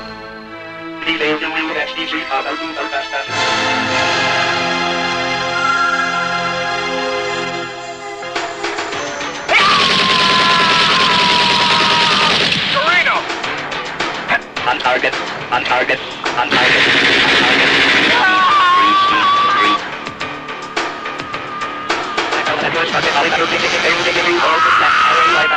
[14.70, 15.14] On target,
[15.50, 15.98] on target,
[16.38, 17.70] on target, on target.
[18.78, 19.74] Receive, three.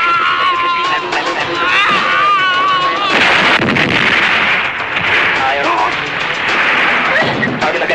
[0.03, 0.42] Keep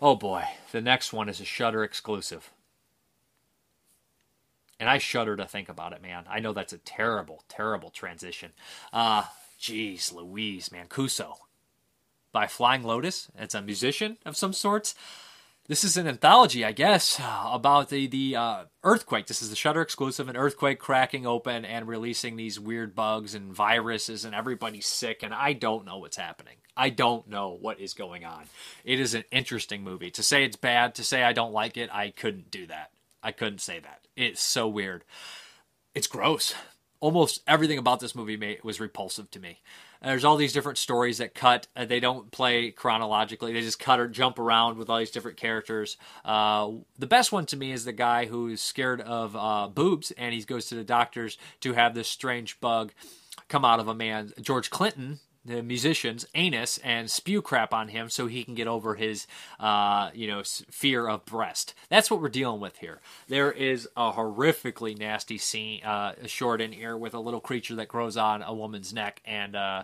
[0.00, 2.50] Oh boy, the next one is a Shudder exclusive.
[4.78, 6.24] And I shudder to think about it, man.
[6.30, 8.52] I know that's a terrible, terrible transition.
[8.92, 9.24] Uh,
[9.58, 10.86] jeez Louise, man.
[10.86, 11.34] Kuso
[12.30, 13.28] by Flying Lotus.
[13.36, 14.94] It's a musician of some sorts.
[15.68, 19.26] This is an anthology, I guess, about the the uh, earthquake.
[19.26, 23.52] This is the Shudder exclusive, an earthquake cracking open and releasing these weird bugs and
[23.52, 25.22] viruses, and everybody's sick.
[25.22, 26.54] And I don't know what's happening.
[26.74, 28.44] I don't know what is going on.
[28.82, 30.10] It is an interesting movie.
[30.12, 32.90] To say it's bad, to say I don't like it, I couldn't do that.
[33.22, 34.06] I couldn't say that.
[34.16, 35.04] It's so weird.
[35.94, 36.54] It's gross.
[37.00, 39.60] Almost everything about this movie was repulsive to me.
[40.02, 41.66] There's all these different stories that cut.
[41.76, 43.52] Uh, they don't play chronologically.
[43.52, 45.96] They just cut or jump around with all these different characters.
[46.24, 50.34] Uh, the best one to me is the guy who's scared of uh, boobs, and
[50.34, 52.92] he goes to the doctors to have this strange bug
[53.48, 54.32] come out of a man.
[54.40, 58.94] George Clinton the musician's anus and spew crap on him so he can get over
[58.94, 59.26] his,
[59.58, 61.74] uh, you know, fear of breast.
[61.88, 63.00] That's what we're dealing with here.
[63.28, 67.88] There is a horrifically nasty scene, uh, short in here with a little creature that
[67.88, 69.82] grows on a woman's neck and uh,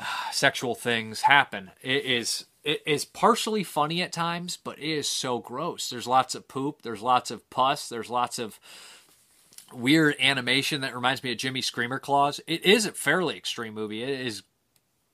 [0.32, 1.70] sexual things happen.
[1.82, 2.46] It is.
[2.64, 5.88] It is partially funny at times, but it is so gross.
[5.88, 6.82] There's lots of poop.
[6.82, 7.88] There's lots of pus.
[7.88, 8.58] There's lots of
[9.72, 12.40] weird animation that reminds me of Jimmy Screamerclauz.
[12.46, 14.02] It is a fairly extreme movie.
[14.02, 14.42] It is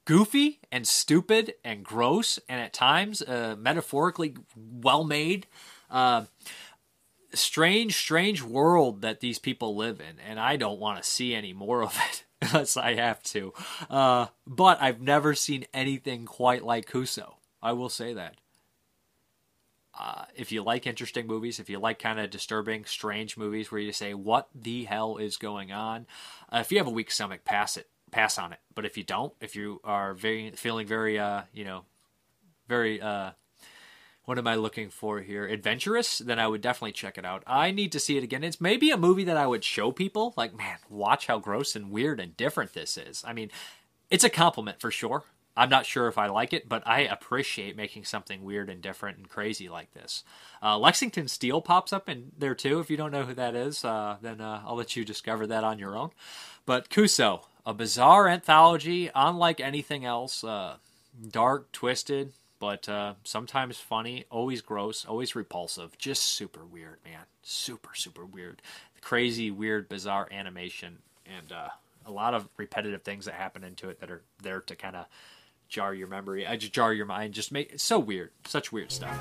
[0.05, 5.47] goofy and stupid and gross and at times uh, metaphorically well made.
[5.91, 6.25] Uh,
[7.35, 11.53] strange, strange world that these people live in, and I don't want to see any
[11.53, 13.53] more of it unless I have to.
[13.89, 17.35] Uh, but I've never seen anything quite like Kuso.
[17.63, 18.37] I will say that.
[19.99, 23.81] Uh, if you like interesting movies, if you like kind of disturbing, strange movies where
[23.81, 26.07] you say, "What the hell is going on?"
[26.51, 28.61] Uh, if you have a weak stomach, pass it pass on it.
[28.75, 31.85] But if you don't, if you are very feeling very, uh, you know,
[32.69, 33.33] very, uh,
[34.25, 35.47] what am I looking for here?
[35.47, 37.43] Adventurous, then I would definitely check it out.
[37.45, 38.45] I need to see it again.
[38.45, 40.33] It's maybe a movie that I would show people.
[40.37, 43.25] Like, man, watch how gross and weird and different this is.
[43.27, 43.51] I mean,
[44.11, 45.25] it's a compliment for sure.
[45.57, 49.19] I'm not sure if I like it, but I appreciate making something weird and different
[49.19, 50.25] and crazy like this.
[50.63, 52.81] Uh, Lexington Steele pops up in there too.
[52.81, 55.65] If you don't know who that is, uh, then uh, I'll let you discover that
[55.65, 56.11] on your own.
[56.65, 60.43] But Kuso, a bizarre anthology, unlike anything else.
[60.43, 60.77] Uh,
[61.31, 65.97] dark, twisted, but uh, sometimes funny, always gross, always repulsive.
[65.99, 67.23] Just super weird, man.
[67.43, 68.63] Super, super weird.
[69.01, 71.69] Crazy, weird, bizarre animation, and uh,
[72.07, 75.07] a lot of repetitive things that happen into it that are there to kind of
[75.69, 77.35] jar your memory, I uh, just jar your mind.
[77.35, 79.19] Just make it's so weird, such weird stuff.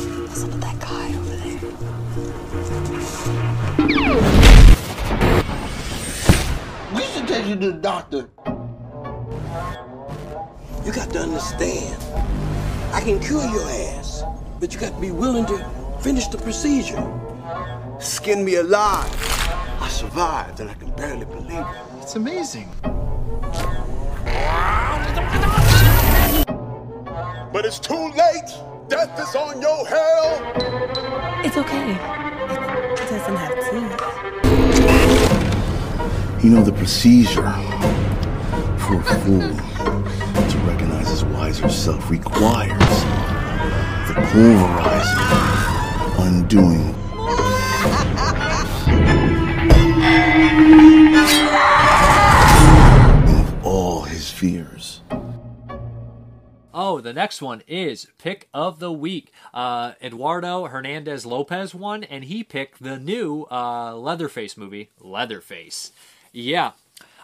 [0.00, 2.91] Listen to that guy over
[3.24, 3.30] We
[7.04, 8.28] should take you to the doctor.
[10.84, 12.02] You got to understand,
[12.92, 14.24] I can cure your ass,
[14.58, 15.64] but you got to be willing to
[16.00, 17.00] finish the procedure.
[18.00, 19.08] Skin me alive.
[19.80, 21.66] I survived, and I can barely believe it.
[22.00, 22.68] It's amazing.
[27.52, 28.50] But it's too late.
[28.88, 30.42] Death is on your hell.
[31.44, 32.21] It's okay.
[33.72, 33.78] You
[36.50, 37.50] know the procedure
[38.76, 39.56] for a fool
[40.50, 42.78] to recognize his wiser self requires
[44.08, 45.20] the pulverizing,
[46.18, 46.94] undoing.
[53.38, 54.81] of all his fears.
[56.74, 59.30] Oh, the next one is pick of the week.
[59.52, 65.92] Uh, Eduardo Hernandez Lopez won, and he picked the new uh, Leatherface movie, Leatherface.
[66.32, 66.72] Yeah,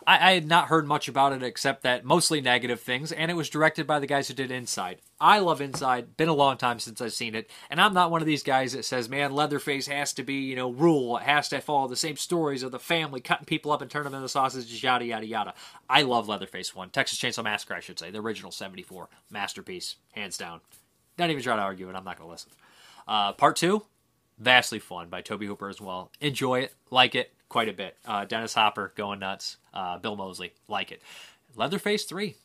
[0.09, 3.35] I, I, had not heard much about it except that mostly negative things, and it
[3.35, 5.03] was directed by the guys who did Inside.
[5.21, 6.16] I love Inside.
[6.16, 8.73] Been a long time since I've seen it, and I'm not one of these guys
[8.73, 11.18] that says, "Man, Leatherface has to be, you know, rule.
[11.18, 14.12] It has to follow the same stories of the family cutting people up and turning
[14.12, 15.55] them into sausages, yada yada yada."
[15.90, 20.38] I love Leatherface one, Texas Chainsaw Massacre, I should say, the original '74 masterpiece, hands
[20.38, 20.62] down.
[21.18, 21.94] Don't even try to argue it.
[21.94, 22.53] I'm not gonna listen.
[23.07, 23.85] Uh, part two,
[24.38, 26.11] vastly fun by Tobe Hooper as well.
[26.18, 27.96] Enjoy it, like it quite a bit.
[28.06, 29.56] Uh, Dennis Hopper going nuts.
[29.72, 31.02] Uh, Bill Moseley like it.
[31.56, 32.37] Leatherface three,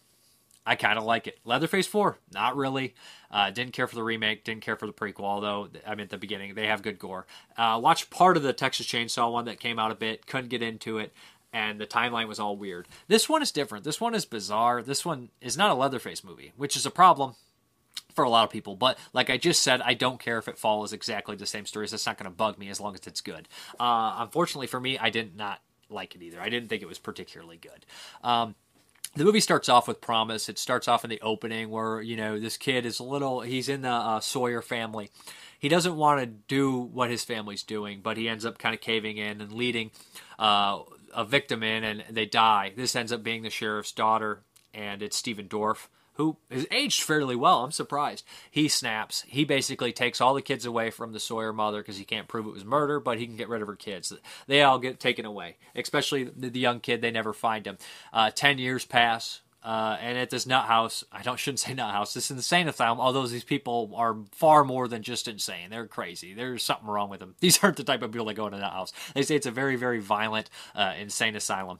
[0.65, 1.39] I kind of like it.
[1.45, 2.95] Leatherface four, not really.
[3.29, 4.43] Uh, didn't care for the remake.
[4.43, 5.23] Didn't care for the prequel.
[5.23, 7.25] Although I mean, at the beginning they have good gore.
[7.57, 10.25] Uh, watched part of the Texas Chainsaw one that came out a bit.
[10.25, 11.13] Couldn't get into it.
[11.55, 12.87] And the timeline was all weird.
[13.07, 13.83] This one is different.
[13.83, 14.81] This one is bizarre.
[14.81, 17.35] This one is not a Leatherface movie, which is a problem
[18.13, 18.75] for a lot of people.
[18.75, 21.93] But like I just said, I don't care if it follows exactly the same stories.
[21.93, 23.47] It's not going to bug me as long as it's good.
[23.79, 26.39] Uh, unfortunately for me, I did not like it either.
[26.39, 27.85] I didn't think it was particularly good.
[28.23, 28.55] Um,
[29.15, 30.49] the movie starts off with promise.
[30.49, 33.41] It starts off in the opening where you know this kid is a little.
[33.41, 35.11] He's in the uh, Sawyer family.
[35.59, 38.81] He doesn't want to do what his family's doing, but he ends up kind of
[38.81, 39.91] caving in and leading
[40.39, 40.79] uh,
[41.13, 42.73] a victim in, and they die.
[42.75, 44.41] This ends up being the sheriff's daughter,
[44.73, 47.63] and it's Stephen Dorff who has aged fairly well.
[47.63, 48.25] I'm surprised.
[48.49, 49.23] He snaps.
[49.27, 52.45] He basically takes all the kids away from the Sawyer mother because he can't prove
[52.45, 54.13] it was murder, but he can get rid of her kids.
[54.47, 57.01] They all get taken away, especially the, the young kid.
[57.01, 57.77] They never find him.
[58.11, 59.41] Uh, Ten years pass.
[59.63, 62.13] Uh, and at this nut house, I don't shouldn't say nut house.
[62.13, 62.99] This insane asylum.
[62.99, 66.33] Although these people are far more than just insane, they're crazy.
[66.33, 67.35] There's something wrong with them.
[67.39, 68.91] These aren't the type of people that go into nut house.
[69.13, 71.79] They say it's a very, very violent, uh, insane asylum.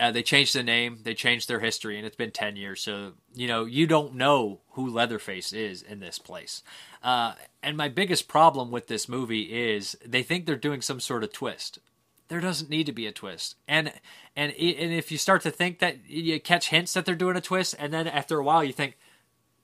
[0.00, 2.80] Uh, they changed the name, they changed their history, and it's been 10 years.
[2.80, 6.62] So, you know, you don't know who Leatherface is in this place.
[7.02, 11.22] Uh, and my biggest problem with this movie is they think they're doing some sort
[11.22, 11.80] of twist.
[12.28, 13.56] There doesn't need to be a twist.
[13.68, 13.92] And
[14.34, 17.40] and and if you start to think that you catch hints that they're doing a
[17.40, 18.96] twist, and then after a while you think,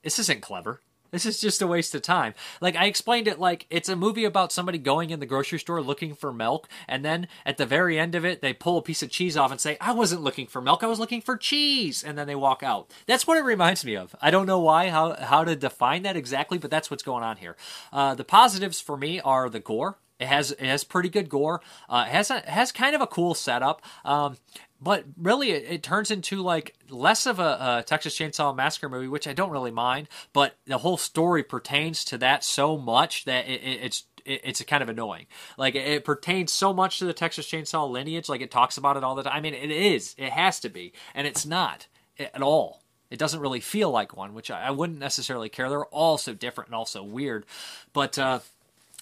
[0.03, 0.81] this isn't clever.
[1.17, 2.35] This is just a waste of time.
[2.61, 5.81] Like I explained it like it's a movie about somebody going in the grocery store
[5.81, 9.01] looking for milk and then at the very end of it they pull a piece
[9.01, 12.03] of cheese off and say, "I wasn't looking for milk, I was looking for cheese."
[12.03, 12.91] And then they walk out.
[13.07, 14.15] That's what it reminds me of.
[14.21, 17.37] I don't know why how how to define that exactly, but that's what's going on
[17.37, 17.55] here.
[17.91, 19.97] Uh, the positives for me are the gore.
[20.19, 21.61] It has it has pretty good gore.
[21.89, 23.81] Uh, it has a, it has kind of a cool setup.
[24.03, 24.37] Um,
[24.81, 29.07] but really it, it, turns into like less of a, a, Texas Chainsaw Massacre movie,
[29.07, 30.07] which I don't really mind.
[30.33, 34.83] But the whole story pertains to that so much that it, it, it's it's kind
[34.83, 35.25] of annoying.
[35.57, 38.29] Like it pertains so much to the Texas Chainsaw lineage.
[38.29, 39.33] Like it talks about it all the time.
[39.33, 40.15] I mean, it is.
[40.17, 41.87] It has to be, and it's not
[42.19, 42.83] at all.
[43.09, 45.69] It doesn't really feel like one, which I, wouldn't necessarily care.
[45.69, 47.45] They're all so different and also weird,
[47.93, 48.19] but.
[48.19, 48.39] uh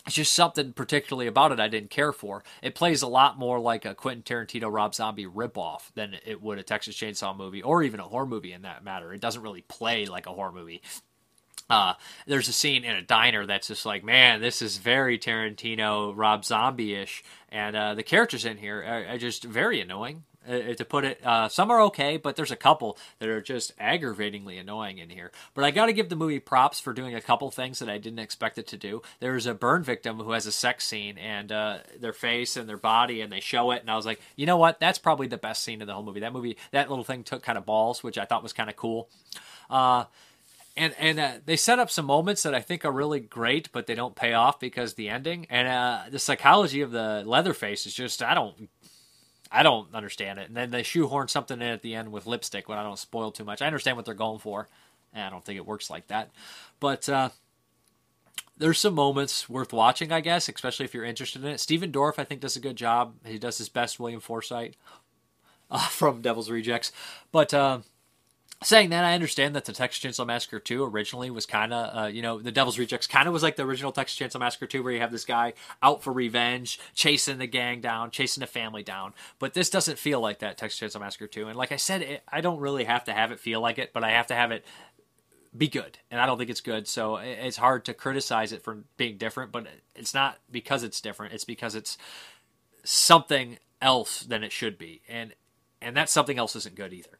[0.05, 2.43] it's just something particularly about it I didn't care for.
[2.61, 6.59] It plays a lot more like a Quentin Tarantino Rob Zombie ripoff than it would
[6.59, 9.13] a Texas Chainsaw movie or even a horror movie in that matter.
[9.13, 10.81] It doesn't really play like a horror movie.
[11.67, 11.95] Uh,
[12.27, 16.45] there's a scene in a diner that's just like, man, this is very Tarantino, Rob
[16.45, 20.23] Zombie ish, and uh, the characters in here are, are, just very annoying.
[20.47, 21.19] Uh, to put it.
[21.25, 25.31] Uh, some are okay, but there's a couple that are just aggravatingly annoying in here.
[25.53, 27.97] But I got to give the movie props for doing a couple things that I
[27.97, 29.01] didn't expect it to do.
[29.19, 32.77] There's a burn victim who has a sex scene and uh, their face and their
[32.77, 34.79] body, and they show it, and I was like, you know what?
[34.79, 36.19] That's probably the best scene of the whole movie.
[36.19, 38.75] That movie, that little thing took kind of balls, which I thought was kind of
[38.75, 39.09] cool.
[39.69, 40.05] Uh,
[40.77, 43.87] and and uh, they set up some moments that I think are really great, but
[43.87, 47.93] they don't pay off because the ending and uh, the psychology of the Leatherface is
[47.93, 48.69] just I don't
[49.55, 50.47] I don't understand it.
[50.49, 53.31] And then they shoehorn something in at the end with lipstick when I don't spoil
[53.31, 53.61] too much.
[53.61, 54.67] I understand what they're going for.
[55.13, 56.29] And I don't think it works like that.
[56.81, 57.29] But uh,
[58.57, 61.61] there's some moments worth watching, I guess, especially if you're interested in it.
[61.61, 63.13] Stephen Dorff, I think, does a good job.
[63.25, 64.73] He does his best William Forsythe
[65.71, 66.91] uh, from Devil's Rejects.
[67.31, 67.79] But uh,
[68.65, 72.07] saying that, I understand that the Texas Chainsaw Massacre 2 originally was kind of, uh,
[72.07, 74.83] you know, the Devil's Rejects kind of was like the original Texas Chainsaw Massacre 2,
[74.83, 78.83] where you have this guy out for revenge, chasing the gang down, chasing the family
[78.83, 79.13] down.
[79.39, 81.47] But this doesn't feel like that Texas Chainsaw Massacre 2.
[81.47, 83.93] And like I said, it, I don't really have to have it feel like it,
[83.93, 84.65] but I have to have it
[85.55, 85.99] be good.
[86.11, 86.87] And I don't think it's good.
[86.87, 91.33] So it's hard to criticize it for being different, but it's not because it's different.
[91.33, 91.97] It's because it's
[92.83, 95.01] something else than it should be.
[95.07, 95.33] And
[95.81, 97.19] and that something else isn't good either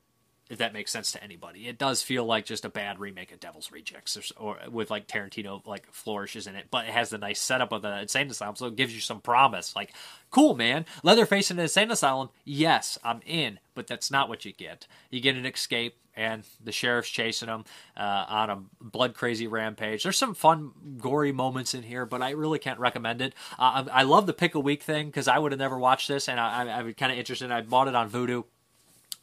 [0.49, 1.67] if that makes sense to anybody.
[1.67, 5.08] It does feel like just a bad remake of Devil's Rejects, or, or, with like
[5.08, 8.55] Tarantino like flourishes in it, but it has the nice setup of the insane asylum,
[8.55, 9.75] so it gives you some promise.
[9.75, 9.93] Like,
[10.29, 12.29] cool, man, Leatherface in an insane asylum.
[12.43, 14.88] Yes, I'm in, but that's not what you get.
[15.10, 17.65] You get an escape, and the sheriff's chasing him
[17.97, 20.03] uh, on a blood crazy rampage.
[20.03, 23.34] There's some fun, gory moments in here, but I really can't recommend it.
[23.58, 26.08] Uh, I, I, love the pick a week thing because I would have never watched
[26.08, 27.51] this, and I, I, I was kind of interested.
[27.51, 28.45] I bought it on Vudu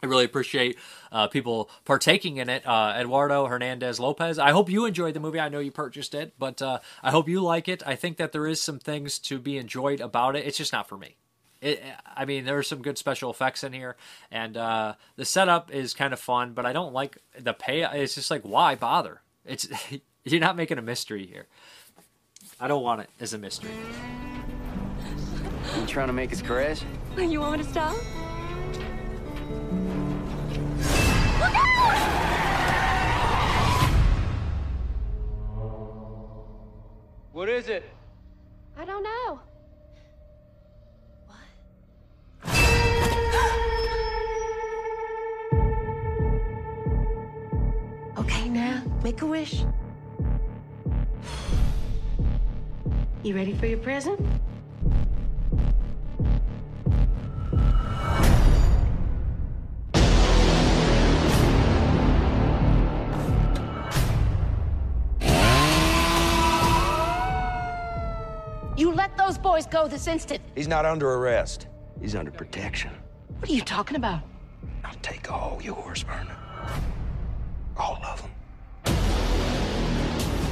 [0.02, 0.78] I really appreciate
[1.12, 2.66] uh, people partaking in it.
[2.66, 4.36] Uh, Eduardo Hernandez Lopez.
[4.36, 5.38] I hope you enjoyed the movie.
[5.38, 7.84] I know you purchased it, but uh, I hope you like it.
[7.86, 10.44] I think that there is some things to be enjoyed about it.
[10.44, 11.18] It's just not for me.
[11.60, 11.80] It,
[12.16, 13.96] I mean, there are some good special effects in here,
[14.32, 16.52] and uh, the setup is kind of fun.
[16.52, 17.82] But I don't like the pay.
[17.84, 19.22] It's just like, why bother?
[19.46, 19.68] It's
[20.24, 21.46] you're not making a mystery here.
[22.58, 23.70] I don't want it as a mystery.
[25.78, 26.82] You trying to make us crash?
[27.16, 27.94] You want me to stop?
[37.32, 37.82] What is it?
[38.76, 39.40] I don't know.
[41.26, 41.38] What?
[48.18, 49.64] okay, now, make a wish.
[53.22, 54.20] You ready for your present?
[69.42, 70.40] Boys go this instant.
[70.54, 71.66] He's not under arrest.
[72.00, 72.92] He's under protection.
[73.38, 74.20] What are you talking about?
[74.84, 76.36] I'll take all yours, Verna.
[77.76, 78.30] All of them.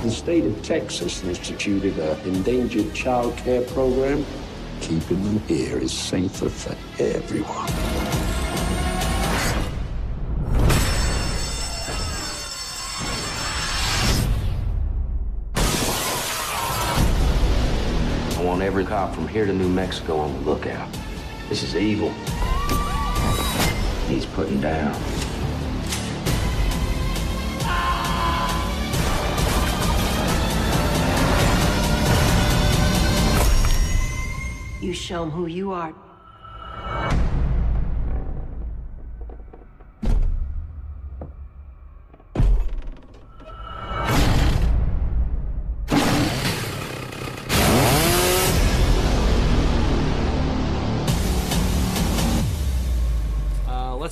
[0.03, 4.25] The state of Texas instituted an endangered child care program.
[4.81, 8.10] Keeping them here is safer for everyone.
[18.71, 20.89] Every cop from here to New Mexico on the lookout.
[21.49, 22.11] This is evil.
[24.07, 24.95] He's putting down.
[34.81, 35.93] You show them who you are.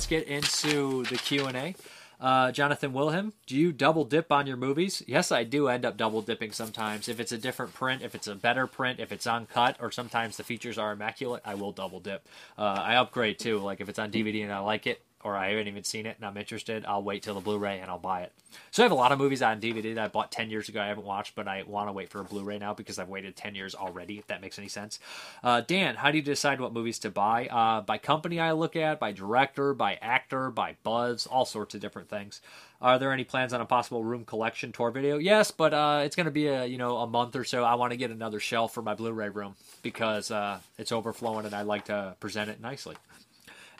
[0.09, 1.75] Get into the Q and A.
[2.19, 5.01] Uh, Jonathan Wilhelm, do you double dip on your movies?
[5.07, 7.07] Yes, I do end up double dipping sometimes.
[7.07, 10.35] If it's a different print, if it's a better print, if it's uncut, or sometimes
[10.35, 12.27] the features are immaculate, I will double dip.
[12.57, 13.59] Uh, I upgrade too.
[13.59, 16.15] Like if it's on DVD and I like it, or I haven't even seen it
[16.17, 18.31] and I'm interested, I'll wait till the Blu-ray and I'll buy it.
[18.71, 20.81] So I have a lot of movies on DVD that I bought 10 years ago
[20.81, 23.35] I haven't watched, but I want to wait for a Blu-ray now because I've waited
[23.35, 24.99] 10 years already, if that makes any sense.
[25.43, 27.47] Uh, Dan, how do you decide what movies to buy?
[27.47, 31.81] Uh, by company I look at, by director, by actor, by buzz, all sorts of
[31.81, 32.41] different things.
[32.81, 35.17] Are there any plans on a possible room collection tour video?
[35.17, 37.63] Yes, but uh, it's going to be a you know a month or so.
[37.65, 41.53] I want to get another shelf for my Blu-ray room because uh, it's overflowing and
[41.53, 42.95] I like to present it nicely.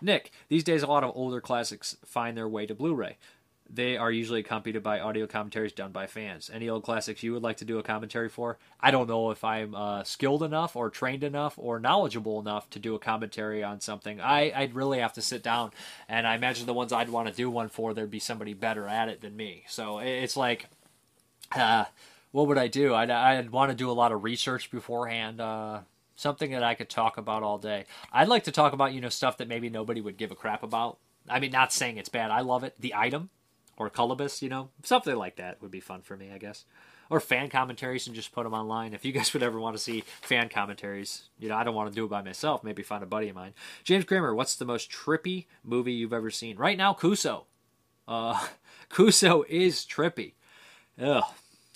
[0.01, 3.17] Nick, these days a lot of older classics find their way to Blu ray.
[3.71, 6.49] They are usually accompanied by audio commentaries done by fans.
[6.51, 8.57] Any old classics you would like to do a commentary for?
[8.81, 12.79] I don't know if I'm uh, skilled enough or trained enough or knowledgeable enough to
[12.79, 14.19] do a commentary on something.
[14.19, 15.69] I, I'd really have to sit down,
[16.07, 18.87] and I imagine the ones I'd want to do one for, there'd be somebody better
[18.87, 19.65] at it than me.
[19.67, 20.65] So it's like,
[21.51, 21.85] uh,
[22.31, 22.95] what would I do?
[22.95, 25.39] I'd, I'd want to do a lot of research beforehand.
[25.39, 25.81] Uh,
[26.19, 27.85] something that I could talk about all day.
[28.11, 30.63] I'd like to talk about, you know, stuff that maybe nobody would give a crap
[30.63, 30.97] about.
[31.29, 32.29] I mean, not saying it's bad.
[32.29, 32.75] I love it.
[32.79, 33.29] The item
[33.77, 36.65] or Cullibus, you know, something like that would be fun for me, I guess.
[37.09, 38.93] Or fan commentaries and just put them online.
[38.93, 41.89] If you guys would ever want to see fan commentaries, you know, I don't want
[41.89, 42.63] to do it by myself.
[42.63, 43.53] Maybe find a buddy of mine.
[43.83, 46.57] James Kramer, what's the most trippy movie you've ever seen?
[46.57, 47.45] Right now, Kuso.
[48.07, 48.47] Uh,
[48.89, 50.33] Kuso is trippy.
[51.01, 51.23] Ugh,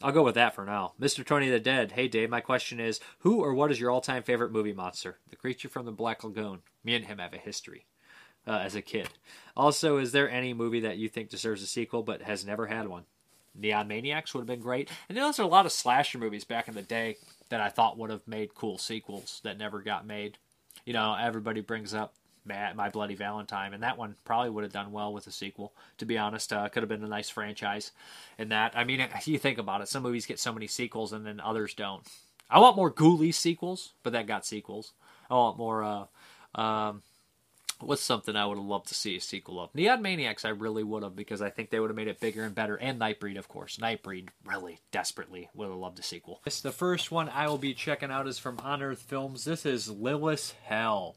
[0.03, 0.91] I'll go with that for now.
[0.99, 1.25] Mr.
[1.25, 1.93] Tony the Dead.
[1.93, 5.17] Hey, Dave, my question is who or what is your all time favorite movie monster?
[5.29, 6.59] The creature from the Black Lagoon.
[6.83, 7.85] Me and him have a history
[8.45, 9.07] uh, as a kid.
[9.55, 12.89] Also, is there any movie that you think deserves a sequel but has never had
[12.89, 13.05] one?
[13.55, 14.89] Neon Maniacs would have been great.
[15.07, 17.15] And there's a lot of slasher movies back in the day
[17.47, 20.37] that I thought would have made cool sequels that never got made.
[20.85, 22.13] You know, everybody brings up
[22.45, 25.73] My Bloody Valentine, and that one probably would have done well with a sequel.
[25.97, 27.91] To be honest, uh, could have been a nice franchise.
[28.37, 31.25] In that, I mean, you think about it, some movies get so many sequels and
[31.25, 32.05] then others don't.
[32.49, 34.93] I want more Ghoulies sequels, but that got sequels.
[35.29, 35.83] I want more.
[35.83, 37.01] Uh, um,
[37.79, 39.73] what's something I would have loved to see a sequel of?
[39.73, 42.43] Neon Maniacs, I really would have because I think they would have made it bigger
[42.43, 42.75] and better.
[42.75, 43.77] And Nightbreed, of course.
[43.77, 46.41] Nightbreed, really desperately would have loved a sequel.
[46.43, 49.45] This, the first one I will be checking out is from Unearthed Films.
[49.45, 51.15] This is Lilith Hell.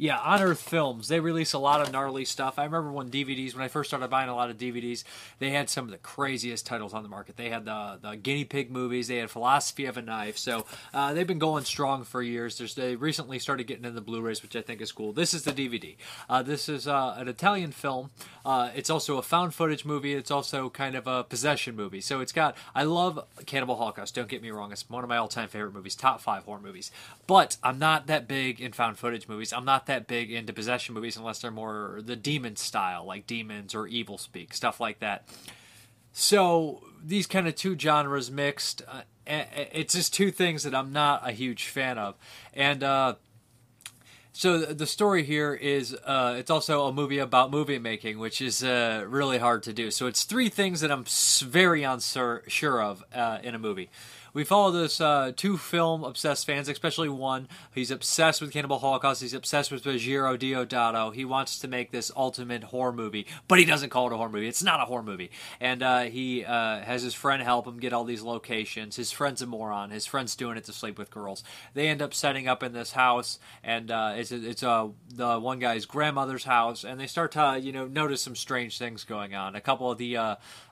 [0.00, 1.08] Yeah, Unearthed Films.
[1.08, 2.56] They release a lot of gnarly stuff.
[2.56, 5.02] I remember when DVDs, when I first started buying a lot of DVDs,
[5.40, 7.36] they had some of the craziest titles on the market.
[7.36, 10.38] They had the, the guinea pig movies, they had Philosophy of a Knife.
[10.38, 12.58] So uh, they've been going strong for years.
[12.58, 15.12] There's, they recently started getting in the Blu rays, which I think is cool.
[15.12, 15.96] This is the DVD.
[16.30, 18.10] Uh, this is uh, an Italian film.
[18.46, 20.14] Uh, it's also a found footage movie.
[20.14, 22.00] It's also kind of a possession movie.
[22.02, 24.14] So it's got, I love Cannibal Holocaust.
[24.14, 24.70] Don't get me wrong.
[24.70, 26.92] It's one of my all time favorite movies, top five horror movies.
[27.26, 29.52] But I'm not that big in found footage movies.
[29.52, 33.74] I'm not that big into possession movies unless they're more the demon style, like Demons
[33.74, 35.28] or Evil Speak, stuff like that.
[36.12, 41.28] So these kind of two genres mixed, uh, it's just two things that I'm not
[41.28, 42.14] a huge fan of,
[42.54, 43.14] and uh,
[44.38, 48.62] so the story here is uh, it's also a movie about movie making, which is
[48.62, 49.90] uh, really hard to do.
[49.90, 51.04] So it's three things that I'm
[51.42, 52.44] very unsure
[52.80, 53.90] of uh, in a movie.
[54.34, 57.48] We follow this uh, two film obsessed fans, especially one.
[57.74, 59.22] He's obsessed with Cannibal Holocaust.
[59.22, 61.14] He's obsessed with Ruggero Deodato.
[61.14, 64.28] He wants to make this ultimate horror movie, but he doesn't call it a horror
[64.28, 64.48] movie.
[64.48, 65.30] It's not a horror movie.
[65.60, 68.96] And uh, he uh, has his friend help him get all these locations.
[68.96, 69.90] His friend's a moron.
[69.90, 71.42] His friend's doing it to sleep with girls.
[71.74, 75.58] They end up setting up in this house, and uh, it's it's uh, the one
[75.58, 79.54] guy's grandmother's house, and they start to you know notice some strange things going on.
[79.54, 80.16] A couple of the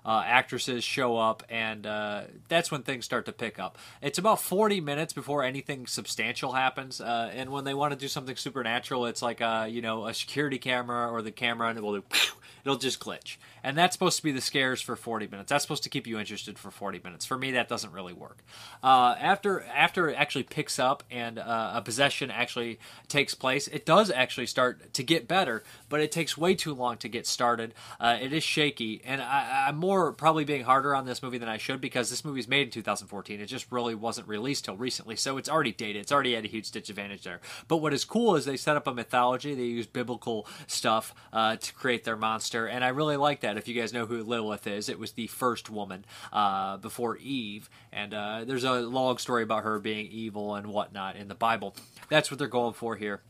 [0.07, 3.77] uh, uh, actresses show up, and uh, that's when things start to pick up.
[4.01, 8.09] It's about 40 minutes before anything substantial happens, uh, and when they want to do
[8.09, 11.83] something supernatural, it's like a, you know a security camera or the camera, and it
[11.83, 12.05] will do,
[12.65, 13.37] it'll just glitch.
[13.67, 15.49] And that's supposed to be the scares for 40 minutes.
[15.49, 17.27] That's supposed to keep you interested for 40 minutes.
[17.27, 18.45] For me, that doesn't really work.
[18.81, 23.85] Uh, after after it actually picks up and uh, a possession actually takes place, it
[23.85, 27.75] does actually start to get better, but it takes way too long to get started.
[27.99, 31.49] Uh, it is shaky, and I, I'm more probably being harder on this movie than
[31.49, 33.41] I should because this movie was made in 2014.
[33.41, 36.03] It just really wasn't released till recently, so it's already dated.
[36.03, 37.41] It's already had a huge disadvantage there.
[37.67, 39.57] But what is cool is they set up a mythology.
[39.57, 43.56] They use biblical stuff uh, to create their monster, and I really like that.
[43.57, 47.69] If you guys know who Lilith is, it was the first woman uh, before Eve,
[47.93, 51.75] and uh, there's a long story about her being evil and whatnot in the Bible.
[52.09, 53.23] That's what they're going for here.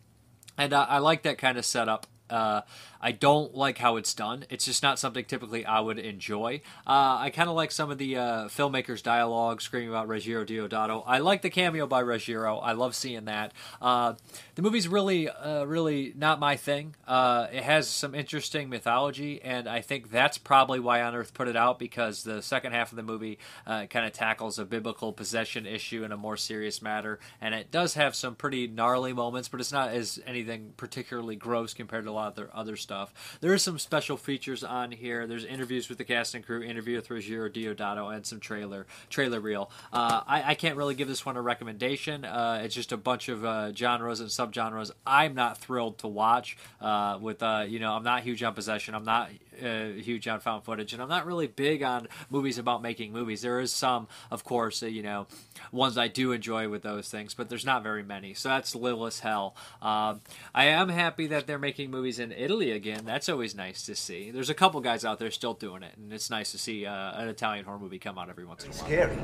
[0.59, 2.07] And uh, I like that kind of setup.
[2.31, 2.63] Uh,
[3.01, 4.47] I don't like how it's done.
[4.51, 6.63] It's just not something typically I would enjoy.
[6.87, 11.05] Uh, I kind of like some of the uh, filmmakers' dialogue screaming about Ruggero Deodato.
[11.07, 12.61] I like the cameo by Ruggero.
[12.63, 13.53] I love seeing that.
[13.81, 14.15] Uh,
[14.55, 16.97] the movie's really, uh, really not my thing.
[17.07, 21.57] Uh, it has some interesting mythology, and I think that's probably why Unearthed put it
[21.57, 26.03] out because the second half of the movie kind of tackles a biblical possession issue
[26.03, 29.73] in a more serious matter, and it does have some pretty gnarly moments, but it's
[29.73, 33.39] not as anything particularly gross compared to lot of their other stuff.
[33.41, 35.27] There is some special features on here.
[35.27, 39.41] There's interviews with the cast and crew, interview with Ruggero Deodato, and some trailer trailer
[39.41, 39.71] reel.
[39.93, 42.25] Uh, I, I can't really give this one a recommendation.
[42.25, 46.57] Uh, it's just a bunch of uh, genres and subgenres I'm not thrilled to watch.
[46.81, 48.95] Uh, with uh, you know, I'm not huge on possession.
[48.95, 49.31] I'm not
[49.63, 53.43] uh, huge on found footage, and I'm not really big on movies about making movies.
[53.43, 55.27] There is some, of course, you know,
[55.73, 58.35] ones I do enjoy with those things, but there's not very many.
[58.35, 59.55] So that's Lilith Hell.
[59.83, 60.21] Um,
[60.55, 63.05] I am happy that they're making movies in Italy again.
[63.05, 64.31] That's always nice to see.
[64.31, 67.21] There's a couple guys out there still doing it, and it's nice to see uh,
[67.21, 68.85] an Italian horror movie come out every once in a while.
[68.85, 69.19] Scary.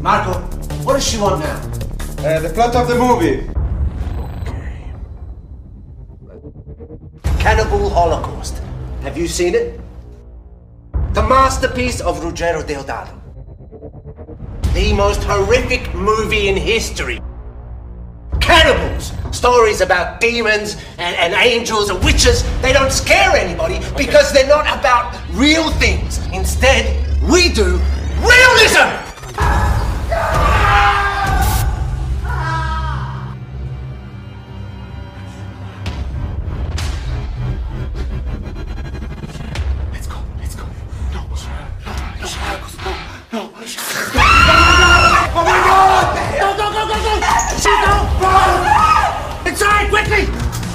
[0.00, 0.38] Marco,
[0.84, 1.56] what does she want now?
[2.24, 3.46] Uh, the plot of the movie.
[7.40, 8.62] Cannibal Holocaust.
[9.02, 9.80] Have you seen it?
[11.14, 13.14] The masterpiece of Ruggero Deodato.
[14.72, 17.20] The most horrific movie in history.
[18.48, 19.12] Cannibals!
[19.30, 22.42] Stories about demons and, and angels and witches.
[22.62, 26.16] They don't scare anybody because they're not about real things.
[26.32, 26.86] Instead,
[27.22, 27.78] we do
[28.22, 28.88] realism!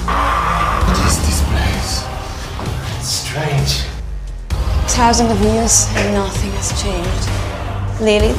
[0.06, 2.04] What is this place?
[2.98, 3.72] It's strange.
[4.92, 7.28] Thousands of years and nothing has changed.
[8.00, 8.38] Lilith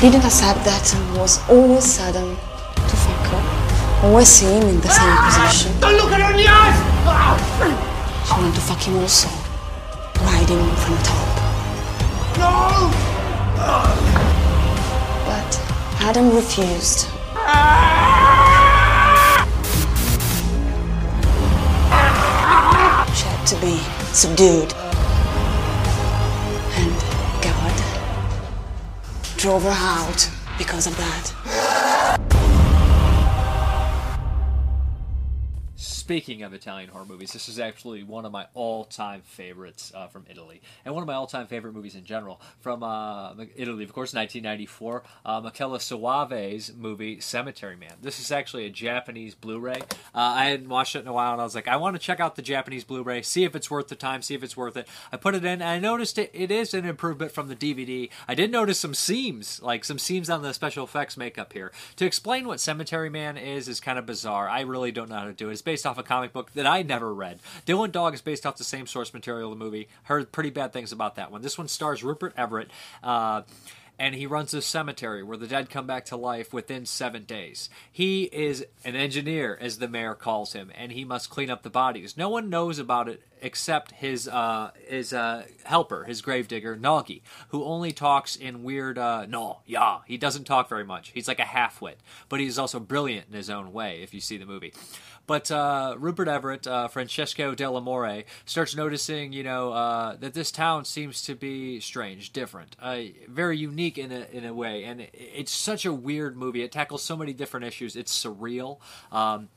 [0.00, 2.36] didn't accept that and was always sudden
[2.74, 4.06] to fuck her.
[4.06, 5.80] Always see him in the same position.
[5.80, 6.76] Don't look at her in the eyes!
[8.26, 9.28] She wanted to fuck him also,
[10.26, 11.28] riding from the top.
[12.38, 12.90] No!
[15.26, 15.50] But
[16.00, 17.06] Adam refused.
[17.36, 18.41] Ah!
[23.46, 23.76] To be
[24.14, 24.72] subdued.
[26.74, 26.92] And
[27.42, 27.82] God
[29.36, 31.81] drove her out because of that.
[36.02, 40.26] Speaking of Italian horror movies, this is actually one of my all-time favorites uh, from
[40.28, 43.84] Italy, and one of my all-time favorite movies in general from uh, Italy.
[43.84, 47.92] Of course, 1994, uh, Michele Soavi's movie Cemetery Man.
[48.02, 49.80] This is actually a Japanese Blu-ray.
[49.80, 52.02] Uh, I hadn't watched it in a while, and I was like, I want to
[52.02, 54.76] check out the Japanese Blu-ray, see if it's worth the time, see if it's worth
[54.76, 54.88] it.
[55.12, 58.10] I put it in, and I noticed it, it is an improvement from the DVD.
[58.26, 61.70] I did notice some seams, like some seams on the special effects makeup here.
[61.94, 64.48] To explain what Cemetery Man is is kind of bizarre.
[64.48, 65.52] I really don't know how to do it.
[65.52, 67.40] It's based off a comic book that I never read.
[67.66, 69.88] Dylan Dog is based off the same source material of the movie.
[70.04, 71.42] Heard pretty bad things about that one.
[71.42, 72.70] This one stars Rupert Everett.
[73.02, 73.42] Uh,
[73.98, 77.68] and he runs this cemetery where the dead come back to life within seven days.
[77.90, 81.70] He is an engineer, as the mayor calls him, and he must clean up the
[81.70, 82.16] bodies.
[82.16, 87.64] No one knows about it except his uh, his uh, helper, his gravedigger Gnaghi, who
[87.64, 89.98] only talks in weird uh, no, yeah.
[90.06, 91.10] He doesn't talk very much.
[91.10, 94.02] He's like a half-wit, but he's also brilliant in his own way.
[94.02, 94.72] If you see the movie.
[95.26, 100.84] But uh, Rupert Everett, uh, Francesco Dellamorte, starts noticing, you know, uh, that this town
[100.84, 102.98] seems to be strange, different, uh,
[103.28, 104.84] very unique in a, in a way.
[104.84, 106.62] And it's such a weird movie.
[106.62, 107.96] It tackles so many different issues.
[107.96, 108.78] It's surreal.
[109.10, 109.48] Um,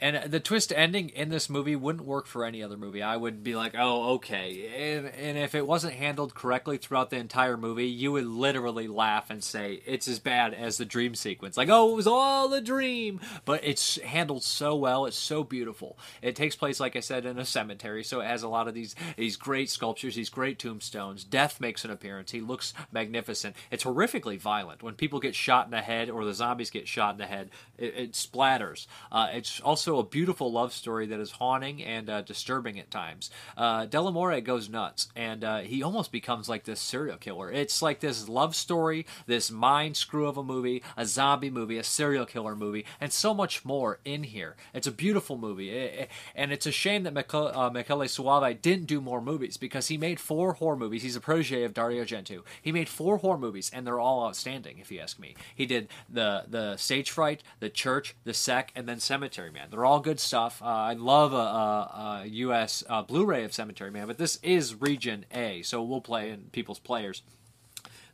[0.00, 3.02] and the twist ending in this movie wouldn't work for any other movie.
[3.02, 4.96] I would be like, oh, okay.
[4.96, 9.30] And, and if it wasn't handled correctly throughout the entire movie, you would literally laugh
[9.30, 11.56] and say it's as bad as the dream sequence.
[11.56, 13.20] Like, oh, it was all a dream.
[13.44, 15.06] But it's handled so well.
[15.06, 15.98] It's so beautiful.
[16.22, 18.04] It takes place, like I said, in a cemetery.
[18.04, 21.24] So it has a lot of these, these great sculptures, these great tombstones.
[21.24, 22.30] Death makes an appearance.
[22.30, 23.56] He looks magnificent.
[23.70, 24.82] It's horrifically violent.
[24.82, 27.50] When people get shot in the head or the zombies get shot in the head,
[27.76, 28.86] it, it splatters.
[29.10, 33.30] Uh, it's also a beautiful love story that is haunting and uh, disturbing at times.
[33.56, 37.50] Uh, Dellamorte goes nuts, and uh, he almost becomes like this serial killer.
[37.50, 41.82] It's like this love story, this mind screw of a movie, a zombie movie, a
[41.84, 44.56] serial killer movie, and so much more in here.
[44.74, 48.60] It's a beautiful movie, I- I- and it's a shame that Michele, uh, Michele Soavi
[48.60, 51.02] didn't do more movies because he made four horror movies.
[51.02, 52.42] He's a protege of Dario Argento.
[52.60, 55.34] He made four horror movies, and they're all outstanding, if you ask me.
[55.54, 59.68] He did the the Stage Fright, the Church, the Sect, and then Cemetery Man.
[59.70, 60.62] They're all good stuff.
[60.62, 62.84] Uh, I love a, a, a U.S.
[62.88, 66.78] Uh, Blu-ray of Cemetery Man, but this is Region A, so we'll play in people's
[66.78, 67.22] players.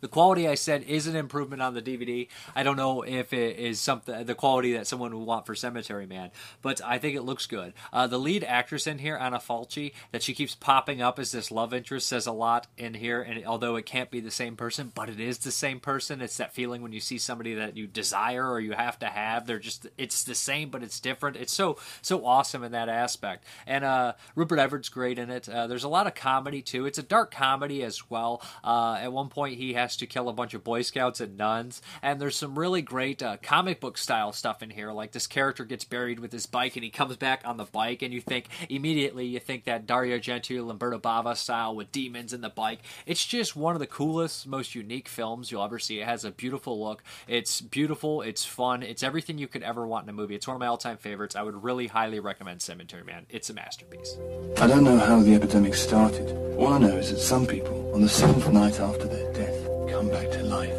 [0.05, 2.29] The quality I said is an improvement on the DVD.
[2.55, 6.05] I don't know if it is something the quality that someone would want for Cemetery
[6.05, 6.31] Man,
[6.61, 7.73] but I think it looks good.
[7.91, 11.51] Uh, the lead actress in here, Anna Falchi, that she keeps popping up as this
[11.51, 13.23] love interest, says a lot in here.
[13.23, 16.21] And although it can't be the same person, but it is the same person.
[16.21, 19.47] It's that feeling when you see somebody that you desire or you have to have.
[19.47, 21.39] They're just it's the same, but it's different.
[21.39, 23.47] It's so so awesome in that aspect.
[23.67, 25.49] And uh, Rupert Everett's great in it.
[25.49, 26.85] Uh, there's a lot of comedy too.
[26.85, 28.43] It's a dark comedy as well.
[28.63, 31.83] Uh, at one point, he has to kill a bunch of Boy Scouts and nuns,
[32.03, 34.93] and there's some really great uh, comic book style stuff in here.
[34.93, 38.03] Like this character gets buried with his bike, and he comes back on the bike,
[38.03, 42.41] and you think immediately you think that Dario Argento, Lamberto Bava style with demons in
[42.41, 42.81] the bike.
[43.07, 46.01] It's just one of the coolest, most unique films you'll ever see.
[46.01, 47.03] It has a beautiful look.
[47.27, 48.23] It's beautiful.
[48.23, 48.83] It's fun.
[48.83, 50.35] It's everything you could ever want in a movie.
[50.35, 51.37] It's one of my all-time favorites.
[51.37, 53.27] I would really highly recommend Cemetery Man.
[53.29, 54.17] It's a masterpiece.
[54.59, 56.31] I don't know how the epidemic started.
[56.57, 60.09] All I know is that some people, on the seventh night after their death, come
[60.09, 60.75] back to life.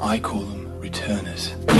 [0.00, 1.52] I call them returners.
[1.68, 1.74] I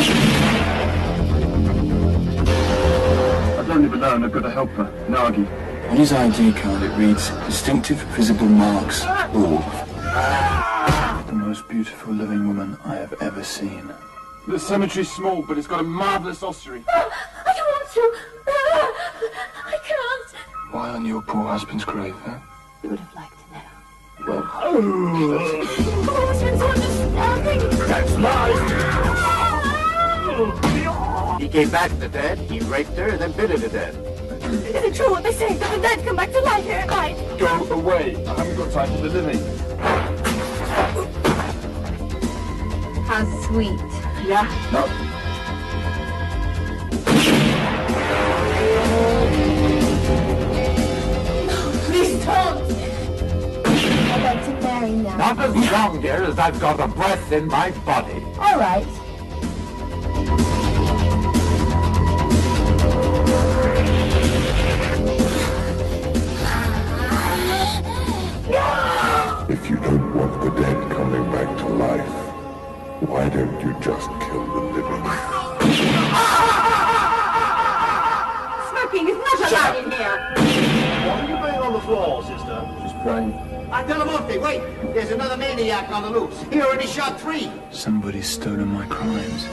[3.67, 5.47] don't even know, and I've got a helper, Gnaghi.
[5.91, 9.63] On his ID card it reads, distinctive visible marks, all.
[11.27, 13.93] The most beautiful living woman I have ever seen.
[14.49, 16.85] The cemetery's small, but it's got a marvelous ossuary.
[16.89, 18.13] I don't want to.
[19.67, 20.31] I can't.
[20.73, 22.39] Why on your poor husband's grave, huh?
[22.83, 23.36] You would have liked to know.
[24.27, 27.61] Well, Husband's understanding.
[27.87, 28.59] That's lies!
[31.41, 33.95] He came back from the dead, he raped her, and then bit her to death.
[34.43, 35.55] Is it true what they say?
[35.55, 37.17] That the dead come back to life here at night?
[37.39, 38.17] Go away.
[38.27, 39.39] I haven't got time for the living.
[43.05, 43.79] How sweet.
[44.27, 44.49] Yeah?
[44.73, 44.89] No.
[51.87, 52.67] Please don't.
[54.87, 55.17] I'd like to marry now.
[55.17, 58.23] Not as long, dear, as I've got a breath in my body.
[58.39, 58.87] All right.
[69.49, 72.09] If you don't want the dead coming back to life,
[73.09, 75.05] why don't you just kill the living?
[78.71, 80.17] Smoking is not allowed in here.
[81.07, 82.69] What are you doing on the floor, sister?
[82.83, 83.46] She's praying.
[83.85, 84.63] Dellamorte, wait!
[84.95, 86.43] There's another maniac on the loose.
[86.51, 87.51] He already shot three.
[87.71, 89.47] Somebody's stolen my crimes.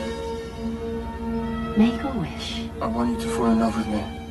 [1.77, 2.69] Make a wish.
[2.81, 4.23] I want you to fall in love with me.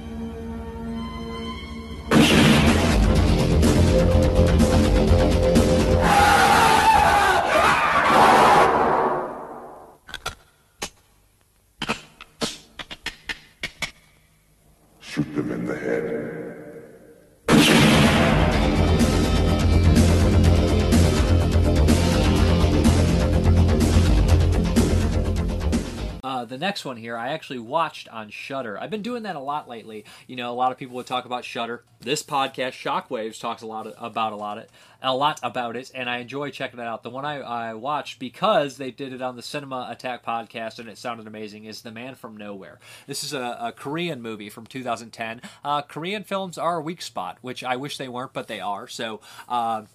[26.63, 28.81] Next one here, I actually watched on Shudder.
[28.81, 30.05] I've been doing that a lot lately.
[30.29, 31.83] You know, a lot of people would talk about Shudder.
[31.99, 34.71] This podcast, Shockwaves, talks a lot about a lot it,
[35.03, 37.03] a lot about it, and I enjoy checking it out.
[37.03, 40.89] The one I, I watched because they did it on the Cinema Attack podcast and
[40.89, 42.79] it sounded amazing is The Man from Nowhere.
[43.09, 45.43] This is a, a Korean movie from 2010.
[45.65, 48.87] Uh, Korean films are a weak spot, which I wish they weren't, but they are.
[48.87, 49.21] So.
[49.49, 49.87] Uh,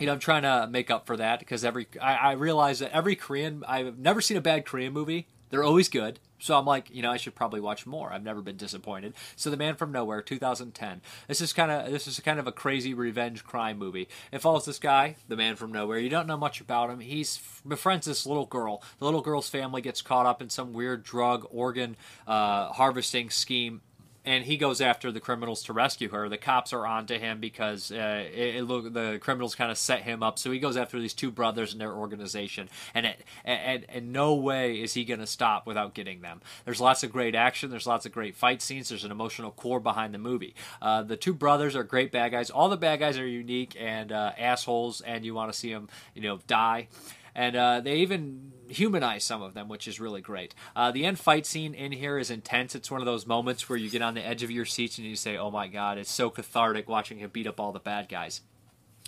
[0.00, 2.90] you know, I'm trying to make up for that because every I, I realize that
[2.92, 5.28] every Korean I've never seen a bad Korean movie.
[5.54, 6.18] They're always good.
[6.40, 8.12] So I'm like, you know, I should probably watch more.
[8.12, 9.14] I've never been disappointed.
[9.36, 11.00] So The Man from Nowhere, 2010.
[11.28, 14.08] This is kind of this is kind of a crazy revenge crime movie.
[14.32, 16.00] It follows this guy, the Man from Nowhere.
[16.00, 16.98] You don't know much about him.
[16.98, 18.82] He's befriends this little girl.
[18.98, 21.94] The little girl's family gets caught up in some weird drug organ
[22.26, 23.82] uh, harvesting scheme
[24.24, 26.28] and he goes after the criminals to rescue her.
[26.28, 30.02] The cops are onto him because uh, it, it look the criminals kind of set
[30.02, 30.38] him up.
[30.38, 34.34] So he goes after these two brothers and their organization, and it, and, and no
[34.34, 36.40] way is he going to stop without getting them.
[36.64, 37.70] There's lots of great action.
[37.70, 38.88] There's lots of great fight scenes.
[38.88, 40.54] There's an emotional core behind the movie.
[40.80, 42.50] Uh, the two brothers are great bad guys.
[42.50, 45.88] All the bad guys are unique and uh, assholes, and you want to see them,
[46.14, 46.88] you know, die
[47.34, 50.54] and uh, they even humanize some of them, which is really great.
[50.74, 52.74] Uh, the end fight scene in here is intense.
[52.74, 55.06] It's one of those moments where you get on the edge of your seats and
[55.06, 58.08] you say, "Oh my god, it's so cathartic watching him beat up all the bad
[58.08, 58.40] guys."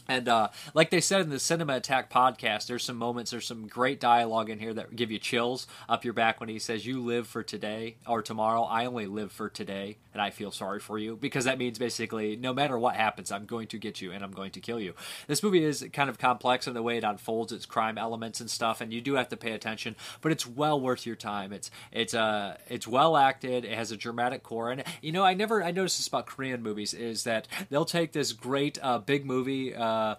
[0.08, 3.66] And uh, like they said in the Cinema Attack podcast, there's some moments, there's some
[3.66, 7.00] great dialogue in here that give you chills up your back when he says, You
[7.00, 8.62] live for today or tomorrow.
[8.62, 11.16] I only live for today, and I feel sorry for you.
[11.16, 14.32] Because that means basically, no matter what happens, I'm going to get you and I'm
[14.32, 14.94] going to kill you.
[15.26, 18.50] This movie is kind of complex in the way it unfolds, its crime elements and
[18.50, 21.52] stuff, and you do have to pay attention, but it's well worth your time.
[21.52, 25.34] It's it's uh it's well acted, it has a dramatic core, and you know, I
[25.34, 29.26] never I noticed this about Korean movies is that they'll take this great uh, big
[29.26, 29.74] movie.
[29.74, 30.14] Uh, uh,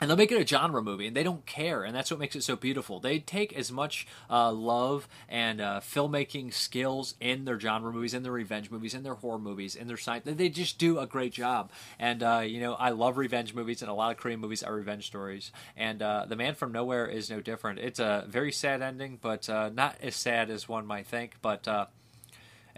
[0.00, 2.36] and they'll make it a genre movie and they don't care and that's what makes
[2.36, 3.00] it so beautiful.
[3.00, 8.22] They take as much uh, love and uh, filmmaking skills in their genre movies in
[8.22, 11.32] their revenge movies in their horror movies in their science they just do a great
[11.32, 11.70] job.
[11.98, 14.74] And uh, you know i love revenge movies and a lot of korean movies are
[14.74, 15.50] revenge stories.
[15.76, 17.80] And uh, the man from nowhere is no different.
[17.80, 21.66] It's a very sad ending but uh, not as sad as one might think but
[21.66, 21.86] uh,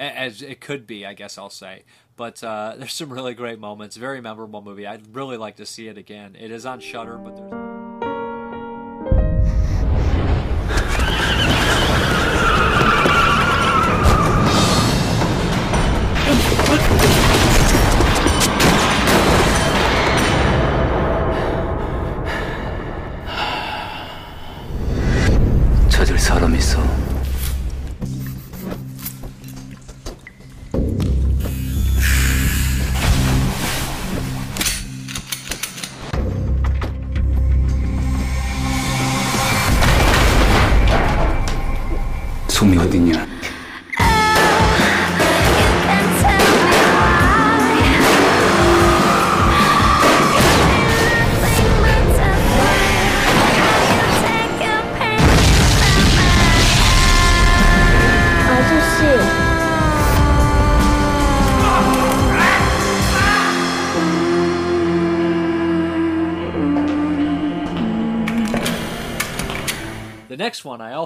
[0.01, 1.83] as it could be, I guess I'll say.
[2.21, 3.97] But uh, there's some really great moments.
[3.97, 4.87] Very memorable movie.
[4.87, 6.37] I'd really like to see it again.
[6.39, 7.49] It is on Shudder, but there's.
[25.89, 26.18] 찾을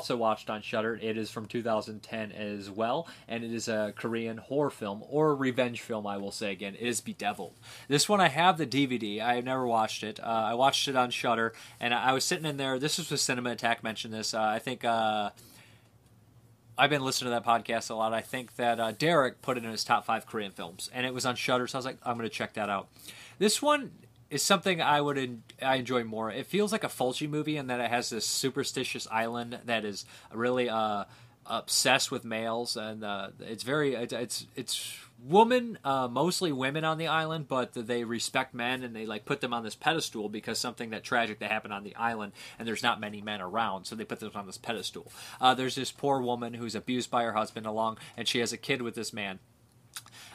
[0.04, 0.98] also watched on Shudder.
[1.00, 5.80] It is from 2010 as well, and it is a Korean horror film or revenge
[5.80, 6.06] film.
[6.06, 7.54] I will say again, it is Bedeviled.
[7.88, 9.20] This one I have the DVD.
[9.20, 10.20] I have never watched it.
[10.20, 12.78] Uh, I watched it on Shudder, and I, I was sitting in there.
[12.78, 14.34] This was with Cinema Attack mentioned this.
[14.34, 14.84] Uh, I think.
[14.84, 15.30] Uh,
[16.76, 18.12] I've been listening to that podcast a lot.
[18.12, 21.14] I think that uh, Derek put it in his top five Korean films, and it
[21.14, 21.68] was on Shudder.
[21.68, 22.88] So I was like, I'm going to check that out.
[23.38, 23.92] This one
[24.34, 26.28] is something I would en- I enjoy more.
[26.28, 30.04] It feels like a Fulci movie in that it has this superstitious island that is
[30.32, 31.04] really uh,
[31.46, 36.98] obsessed with males, and uh, it's very it's it's, it's women, uh, mostly women on
[36.98, 40.58] the island, but they respect men and they like put them on this pedestal because
[40.58, 43.94] something that tragic that happened on the island, and there's not many men around, so
[43.94, 45.12] they put them on this pedestal.
[45.40, 48.58] Uh, there's this poor woman who's abused by her husband along, and she has a
[48.58, 49.38] kid with this man.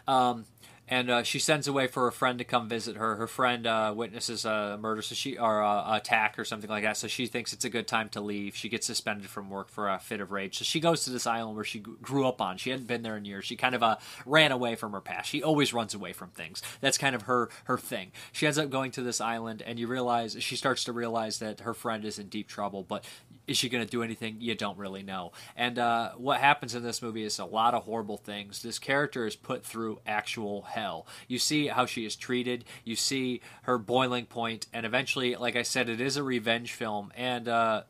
[0.08, 0.46] Um,
[0.90, 3.16] and uh, she sends away for a friend to come visit her.
[3.16, 6.98] Her friend uh, witnesses a murder, so she or uh, attack or something like that.
[6.98, 8.56] So she thinks it's a good time to leave.
[8.56, 10.58] She gets suspended from work for a fit of rage.
[10.58, 12.58] So she goes to this island where she grew up on.
[12.58, 13.46] She hadn't been there in years.
[13.46, 15.30] She kind of uh, ran away from her past.
[15.30, 16.64] She always runs away from things.
[16.82, 18.12] That's kind of her her thing.
[18.32, 21.60] She ends up going to this island, and you realize she starts to realize that
[21.62, 22.82] her friend is in deep trouble.
[22.82, 23.06] But
[23.50, 24.38] is she going to do anything?
[24.40, 25.32] You don't really know.
[25.56, 28.62] And uh, what happens in this movie is a lot of horrible things.
[28.62, 31.08] This character is put through actual hell.
[31.28, 32.64] You see how she is treated.
[32.84, 37.12] You see her boiling point, and eventually, like I said, it is a revenge film.
[37.16, 37.84] And uh,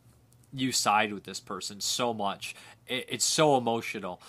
[0.53, 2.55] you side with this person so much.
[2.87, 4.21] It, it's so emotional.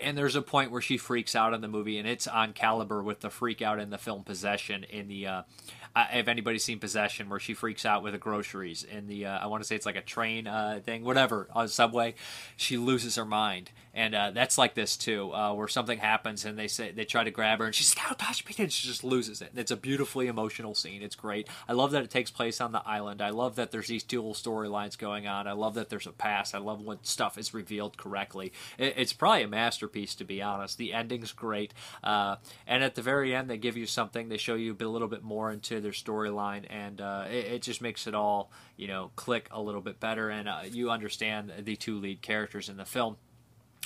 [0.00, 3.02] And there's a point where she freaks out in the movie, and it's on caliber
[3.02, 4.84] with the freak out in the film Possession.
[4.84, 5.42] In the, uh,
[5.94, 9.38] uh, if anybody's seen Possession, where she freaks out with the groceries in the, uh,
[9.38, 12.14] I want to say it's like a train uh, thing, whatever, on subway,
[12.56, 16.58] she loses her mind, and uh, that's like this too, uh, where something happens and
[16.58, 18.86] they say they try to grab her, and she's like, "Don't touch me!" and she
[18.86, 19.50] just loses it.
[19.50, 21.02] And it's a beautifully emotional scene.
[21.02, 21.48] It's great.
[21.68, 23.20] I love that it takes place on the island.
[23.20, 25.48] I love that there's these dual storylines going on.
[25.48, 26.54] I love that there's a past.
[26.54, 28.52] I love when stuff is revealed correctly.
[28.78, 30.78] It, it's probably a masterpiece, to be honest.
[30.78, 31.74] The ending's great,
[32.04, 32.36] uh,
[32.66, 34.28] and at the very end, they give you something.
[34.28, 37.80] They show you a little bit more into their storyline, and uh, it, it, just
[37.80, 41.76] makes it all you know click a little bit better, and uh, you understand the
[41.76, 43.16] two lead characters in the film.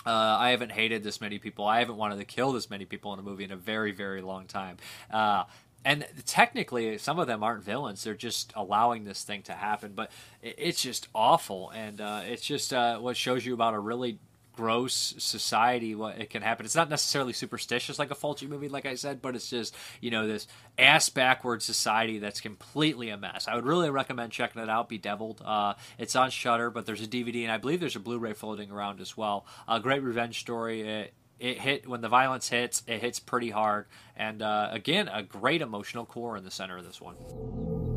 [0.05, 1.65] Uh, I haven't hated this many people.
[1.65, 4.21] I haven't wanted to kill this many people in a movie in a very, very
[4.21, 4.79] long time.
[5.11, 5.45] Uh,
[5.85, 8.03] and technically, some of them aren't villains.
[8.03, 9.93] They're just allowing this thing to happen.
[9.95, 10.11] But
[10.43, 11.71] it's just awful.
[11.71, 14.19] And uh, it's just uh, what shows you about a really
[14.53, 16.67] gross society what it can happen.
[16.67, 20.11] It's not necessarily superstitious like a Fulci movie like i said but it's just you
[20.11, 20.47] know this
[20.79, 23.49] ass backward society that's completely a mess.
[23.49, 25.43] I would really recommend checking it out bedeviled.
[25.45, 28.71] Uh, it's on Shudder but there's a dvd and i believe there's a blu-ray floating
[28.71, 29.47] around as well.
[29.69, 30.83] A great revenge story.
[30.83, 33.87] It, it hit when the violence hits it hits pretty hard.
[34.17, 37.92] And uh, again a great emotional core in the center of this one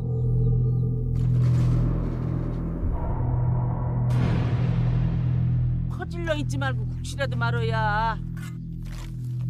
[6.06, 8.18] 퍼질러 있지 말고 국시라도 말어야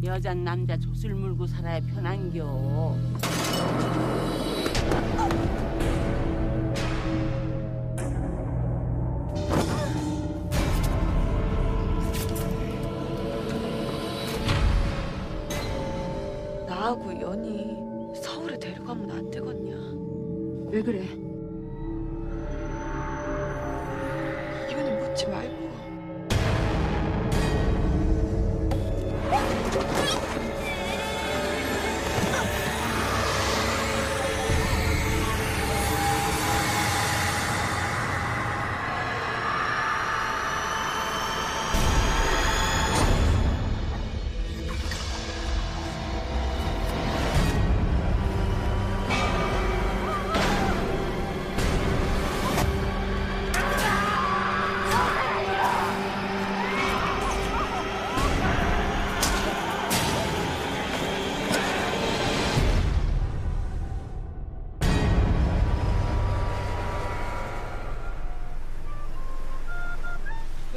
[0.02, 2.96] 여잔 남자 젖을 물고 살아야 편한겨
[16.66, 20.70] 나하고 연희 서울에 데려가면 안 되겠냐?
[20.70, 21.25] 왜 그래?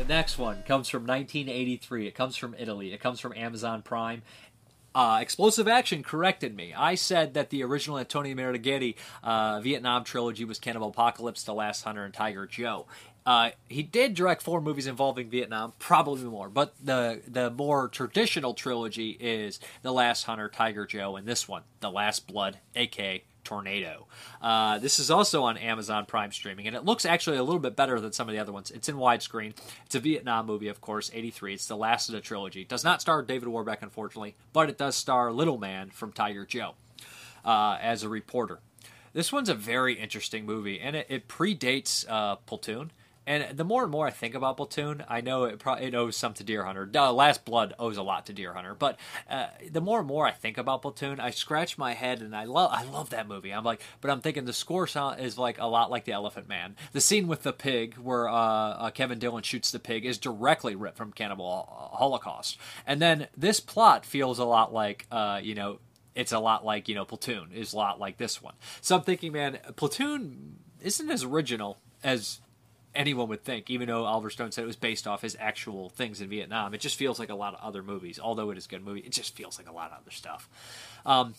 [0.10, 2.08] Next one comes from 1983.
[2.08, 2.94] It comes from Italy.
[2.94, 4.24] It comes from Amazon Prime.
[4.96, 6.74] Uh, Explosive Action corrected me.
[6.76, 11.84] I said that the original Antonio Margheriti uh, Vietnam trilogy was Cannibal Apocalypse, The Last
[11.84, 12.88] Hunter, and Tiger Joe.
[13.30, 18.56] Uh, he did direct four movies involving Vietnam, probably more, but the the more traditional
[18.56, 24.08] trilogy is The Last Hunter, Tiger Joe, and this one, The Last Blood, aka Tornado.
[24.42, 27.76] Uh, this is also on Amazon Prime streaming, and it looks actually a little bit
[27.76, 28.72] better than some of the other ones.
[28.72, 29.54] It's in widescreen.
[29.86, 31.54] It's a Vietnam movie, of course, 83.
[31.54, 32.62] It's the last of the trilogy.
[32.62, 36.48] It does not star David Warbeck, unfortunately, but it does star Little Man from Tiger
[36.48, 36.74] Joe
[37.46, 38.58] uh, as a reporter.
[39.14, 42.90] This one's a very interesting movie, and it, it predates uh, Platoon.
[43.30, 46.18] And the more and more I think about Platoon, I know it probably it owes
[46.18, 46.90] some to Deer Hunter.
[46.96, 48.98] Uh, Last Blood owes a lot to Deer Hunter, but
[49.30, 52.46] uh, the more and more I think about Platoon, I scratch my head and I
[52.46, 53.54] love I love that movie.
[53.54, 56.50] I'm like, but I'm thinking the score sound is like a lot like the Elephant
[56.50, 56.76] Man.
[56.92, 60.74] The scene with the pig where uh, uh, Kevin Dillon shoots the pig is directly
[60.74, 62.58] ripped from Cannibal Holocaust,
[62.88, 65.78] and then this plot feels a lot like uh, you know
[66.16, 68.56] it's a lot like you know Platoon is a lot like this one.
[68.82, 72.40] So I'm thinking, man, Platoon isn't as original as
[72.96, 76.22] anyone would think, even though Oliver Stone said it was based off his actual things
[76.22, 76.74] in Vietnam.
[76.74, 78.20] It just feels like a lot of other movies.
[78.22, 80.50] Although it is a good movie, it just feels like a lot of other stuff.
[81.06, 81.34] Um,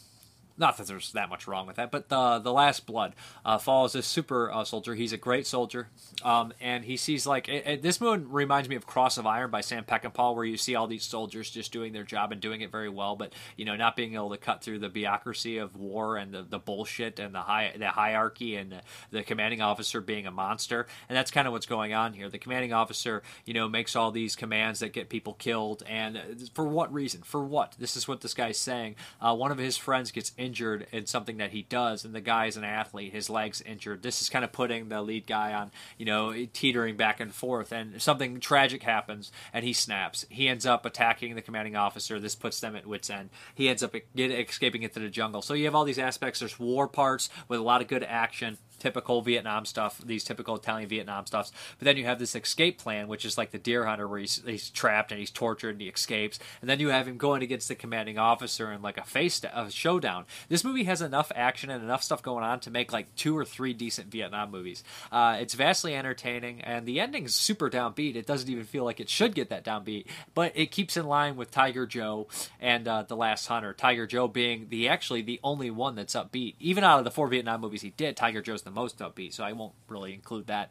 [0.60, 3.94] not that there's that much wrong with that, but the the Last Blood uh, follows
[3.94, 4.94] this super uh, soldier.
[4.94, 5.88] He's a great soldier,
[6.22, 9.50] um, and he sees like it, it, this movie reminds me of Cross of Iron
[9.50, 12.60] by Sam Peckinpah, where you see all these soldiers just doing their job and doing
[12.60, 15.74] it very well, but you know not being able to cut through the bureaucracy of
[15.74, 20.00] war and the, the bullshit and the high the hierarchy and the, the commanding officer
[20.00, 22.28] being a monster, and that's kind of what's going on here.
[22.28, 26.66] The commanding officer, you know, makes all these commands that get people killed, and for
[26.66, 27.22] what reason?
[27.22, 27.76] For what?
[27.78, 28.96] This is what this guy's saying.
[29.20, 32.20] Uh, one of his friends gets injured injured in something that he does, and the
[32.20, 34.02] guy is an athlete, his leg's injured.
[34.02, 37.70] This is kind of putting the lead guy on, you know, teetering back and forth,
[37.70, 40.26] and something tragic happens, and he snaps.
[40.28, 42.18] He ends up attacking the commanding officer.
[42.18, 43.30] This puts them at wits' end.
[43.54, 45.40] He ends up escaping into the jungle.
[45.40, 46.40] So you have all these aspects.
[46.40, 50.88] There's war parts with a lot of good action typical Vietnam stuff, these typical Italian
[50.88, 51.52] Vietnam stuffs.
[51.78, 54.42] But then you have this escape plan, which is like the deer hunter where he's,
[54.44, 56.38] he's trapped and he's tortured and he escapes.
[56.60, 59.70] And then you have him going against the commanding officer in like a face a
[59.70, 60.24] showdown.
[60.48, 63.44] This movie has enough action and enough stuff going on to make like two or
[63.44, 64.82] three decent Vietnam movies.
[65.12, 68.16] Uh, it's vastly entertaining and the ending is super downbeat.
[68.16, 71.36] It doesn't even feel like it should get that downbeat, but it keeps in line
[71.36, 72.28] with Tiger Joe
[72.58, 73.72] and uh, The Last Hunter.
[73.72, 76.54] Tiger Joe being the actually the only one that's upbeat.
[76.58, 79.44] Even out of the four Vietnam movies he did, Tiger Joe's the most upbeat, so
[79.44, 80.70] I won't really include that.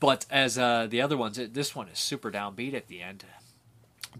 [0.00, 3.24] But as uh, the other ones, it, this one is super downbeat at the end.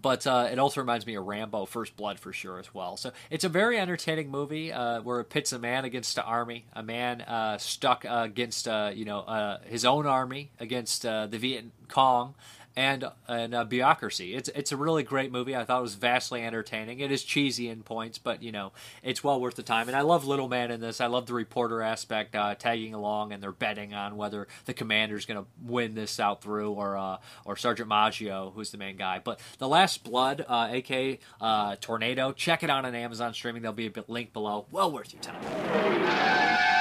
[0.01, 2.97] But uh, it also reminds me of Rambo: First Blood for sure as well.
[2.97, 6.65] So it's a very entertaining movie uh, where it pits a man against an army,
[6.73, 11.37] a man uh, stuck against uh, you know uh, his own army against uh, the
[11.37, 12.33] Viet Cong,
[12.75, 14.35] and and uh, Bureaucracy.
[14.35, 15.55] It's it's a really great movie.
[15.55, 16.99] I thought it was vastly entertaining.
[16.99, 18.71] It is cheesy in points, but you know
[19.01, 19.87] it's well worth the time.
[19.87, 21.01] And I love Little Man in this.
[21.01, 25.25] I love the reporter aspect, uh, tagging along, and they're betting on whether the commander's
[25.25, 29.19] going to win this out through or uh, or Sergeant Maggio, who's the main guy.
[29.23, 33.61] But The Last Blood, uh, aka uh, Tornado, check it out on Amazon streaming.
[33.61, 34.65] There'll be a link below.
[34.71, 36.72] Well worth your time.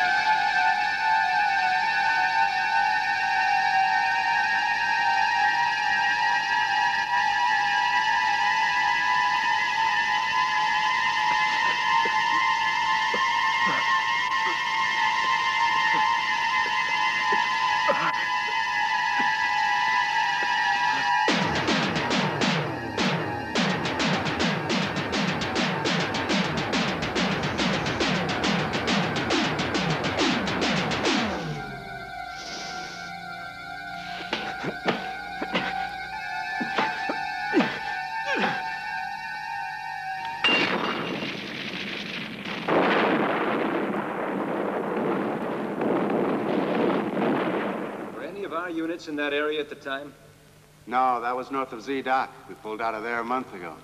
[51.43, 52.33] No, was north of Z Dock.
[52.49, 53.75] We pulled out of there a month ago.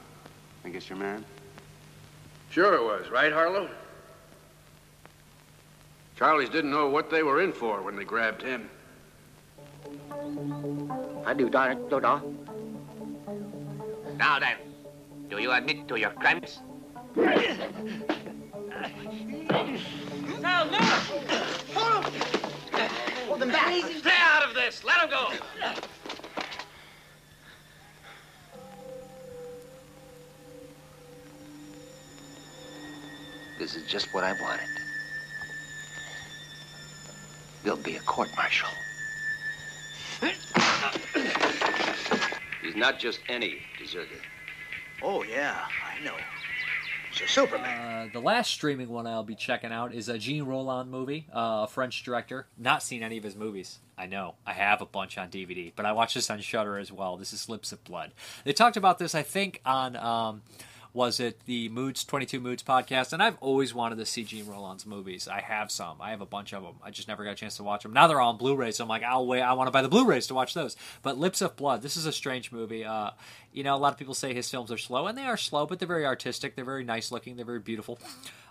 [0.65, 1.25] I guess you're man?
[2.51, 3.69] Sure it was, right, Harlow?
[6.17, 8.71] Charlies didn't know what they were in for when they grabbed him.
[11.27, 12.23] I do, Doctor.
[14.17, 14.59] Now then,
[15.29, 16.61] do you admit to your crimes?
[20.41, 20.79] Now, no!
[21.75, 22.23] Hold him!
[23.27, 23.85] Hold him back!
[23.85, 24.85] Stay out of this!
[24.85, 25.33] Let him go!
[33.59, 34.69] This is just what I wanted.
[37.65, 38.69] There'll be a court martial.
[42.63, 44.15] He's not just any deserter.
[45.03, 46.15] Oh, yeah, I know.
[47.11, 48.09] He's a Superman.
[48.09, 51.65] Uh, the last streaming one I'll be checking out is a Jean Rollin movie, uh,
[51.65, 52.47] a French director.
[52.57, 53.79] Not seen any of his movies.
[53.97, 54.35] I know.
[54.47, 57.17] I have a bunch on DVD, but I watched this on Shudder as well.
[57.17, 58.13] This is Lips of Blood.
[58.45, 60.43] They talked about this, I think, on um,
[60.99, 63.13] was it the Moods 22 Moods podcast?
[63.13, 65.29] And I've always wanted to see Jean Rollin's movies.
[65.29, 65.99] I have some.
[66.01, 66.75] I have a bunch of them.
[66.83, 67.93] I just never got a chance to watch them.
[67.93, 69.41] Now they're all on Blu-ray, so I'm like, I'll wait.
[69.41, 70.77] I want to buy the Blu-rays to watch those.
[71.03, 71.83] But Lips of Blood.
[71.83, 72.85] This is a strange movie.
[72.85, 73.11] Uh,
[73.53, 75.67] you know, a lot of people say his films are slow, and they are slow,
[75.67, 76.57] but they're very artistic.
[76.57, 77.37] They're very nice looking.
[77.37, 78.01] They're very beautiful.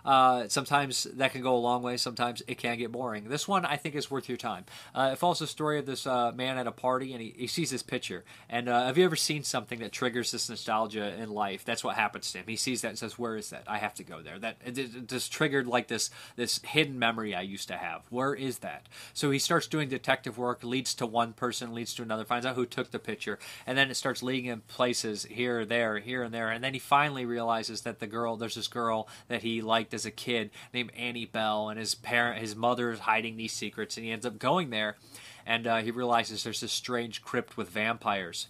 [0.08, 1.98] Uh, sometimes that can go a long way.
[1.98, 3.28] Sometimes it can get boring.
[3.28, 4.64] This one I think is worth your time.
[4.94, 7.46] Uh, it follows the story of this uh, man at a party, and he, he
[7.46, 8.24] sees this picture.
[8.48, 11.62] And uh, have you ever seen something that triggers this nostalgia in life?
[11.62, 12.46] That's what happens to him.
[12.48, 13.64] He sees that and says, "Where is that?
[13.66, 17.34] I have to go there." That it, it just triggered like this this hidden memory
[17.34, 18.00] I used to have.
[18.08, 18.86] Where is that?
[19.12, 20.64] So he starts doing detective work.
[20.64, 22.24] Leads to one person, leads to another.
[22.24, 25.98] Finds out who took the picture, and then it starts leading him places here, there,
[25.98, 26.48] here, and there.
[26.48, 30.06] And then he finally realizes that the girl, there's this girl that he liked as
[30.06, 34.06] a kid named Annie Belle, and his parent, his mother is hiding these secrets, and
[34.06, 34.96] he ends up going there,
[35.44, 38.46] and uh, he realizes there's this strange crypt with vampires.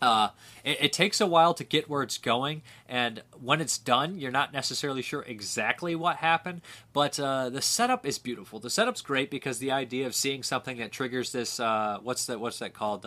[0.00, 0.28] Uh,
[0.62, 4.30] it, it takes a while to get where it's going, and when it's done, you're
[4.30, 6.60] not necessarily sure exactly what happened.
[6.92, 8.60] But uh, the setup is beautiful.
[8.60, 12.38] The setup's great because the idea of seeing something that triggers this uh, what's that
[12.38, 13.04] what's that called?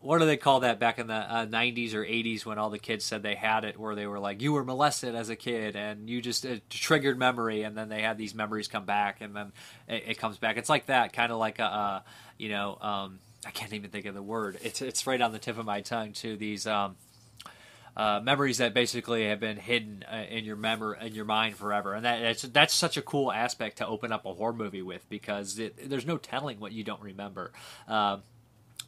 [0.00, 2.78] What do they call that back in the uh, 90s or 80s when all the
[2.78, 5.74] kids said they had it where they were like you were molested as a kid
[5.74, 9.52] and you just triggered memory and then they had these memories come back and then
[9.88, 10.56] it, it comes back.
[10.56, 12.04] It's like that kind of like a
[12.38, 14.58] you know um, i can't even think of the word.
[14.62, 16.96] It's it's right on the tip of my tongue too these um,
[17.98, 21.94] uh, memories that basically have been hidden uh, in your memory in your mind forever,
[21.94, 25.08] and that, that's that's such a cool aspect to open up a horror movie with
[25.08, 27.50] because it, there's no telling what you don't remember.
[27.88, 28.18] Uh,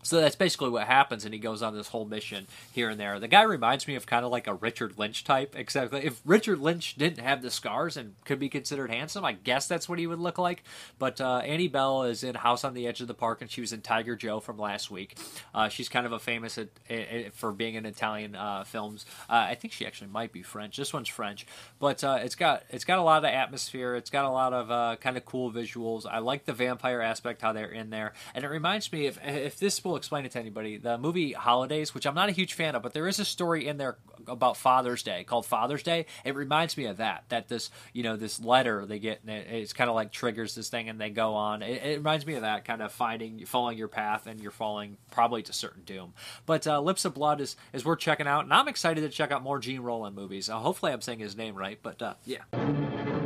[0.03, 3.21] So that's basically what happens, and he goes on this whole mission here and there.
[3.21, 6.59] The guy reminds me of kind of like a Richard Lynch type, except if Richard
[6.59, 10.07] Lynch didn't have the scars and could be considered handsome, I guess that's what he
[10.07, 10.65] would look like.
[10.99, 13.61] But uh, Annie Belle is in House on the Edge of the Park, and she
[13.61, 15.19] was in Tiger Joe from last week.
[15.55, 19.05] Uh, she's kind of a famous at, at, for being in Italian uh, films.
[19.29, 20.77] Uh, I think she actually might be French.
[20.77, 21.47] This one's French,
[21.79, 23.97] but uh, it's got it's got a lot of atmosphere.
[23.97, 26.07] It's got a lot of uh, kind of cool visuals.
[26.11, 29.59] I like the vampire aspect, how they're in there, and it reminds me if if
[29.59, 32.75] this will explain it to anybody, the movie Holidays, which I'm not a huge fan
[32.75, 36.07] of, but there is a story in there about Father's Day called Father's Day.
[36.25, 37.25] It reminds me of that.
[37.29, 40.55] That this you know this letter they get, and it, it's kind of like triggers
[40.55, 41.63] this thing, and they go on.
[41.63, 44.97] It, it reminds me of that kind of finding following your path, and you're falling
[45.11, 46.15] probably to certain doom.
[46.47, 49.33] But uh, Lips of Blood is is worth checking out, and I'm excited to check
[49.33, 50.49] out more Jean Rollin movies.
[50.49, 53.20] Uh, hopefully, I'm saying his name right, but uh, yeah.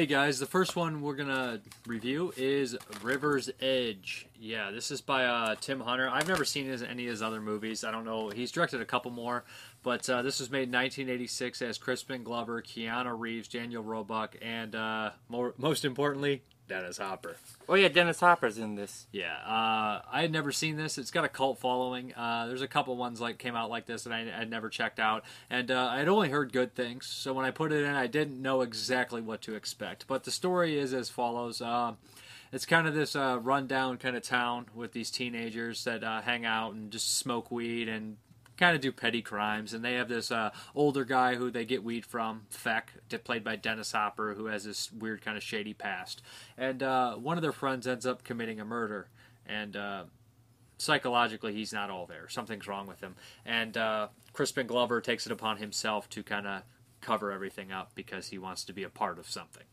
[0.00, 4.26] Hey guys, the first one we're gonna review is River's Edge.
[4.40, 6.08] Yeah, this is by uh, Tim Hunter.
[6.08, 7.84] I've never seen his, any of his other movies.
[7.84, 8.30] I don't know.
[8.30, 9.44] He's directed a couple more,
[9.82, 14.74] but uh, this was made in 1986 as Crispin Glover, Keanu Reeves, Daniel Roebuck, and
[14.74, 17.36] uh, more, most importantly, Dennis Hopper.
[17.68, 19.08] Oh yeah, Dennis Hopper's in this.
[19.10, 20.98] Yeah, uh, I had never seen this.
[20.98, 22.14] It's got a cult following.
[22.14, 25.00] Uh, there's a couple ones like came out like this and I had never checked
[25.00, 27.06] out, and uh, I had only heard good things.
[27.06, 30.06] So when I put it in, I didn't know exactly what to expect.
[30.06, 31.60] But the story is as follows.
[31.60, 31.94] Uh,
[32.52, 36.44] it's kind of this uh, rundown kind of town with these teenagers that uh, hang
[36.44, 38.16] out and just smoke weed and
[38.60, 39.72] kind of do petty crimes.
[39.72, 42.92] And they have this uh, older guy who they get weed from, Feck,
[43.24, 46.22] played by Dennis Hopper, who has this weird kind of shady past.
[46.56, 49.08] And uh, one of their friends ends up committing a murder.
[49.46, 50.04] And uh,
[50.78, 52.28] psychologically, he's not all there.
[52.28, 53.16] Something's wrong with him.
[53.44, 56.62] And uh, Crispin Glover takes it upon himself to kind of
[57.00, 59.64] cover everything up because he wants to be a part of something.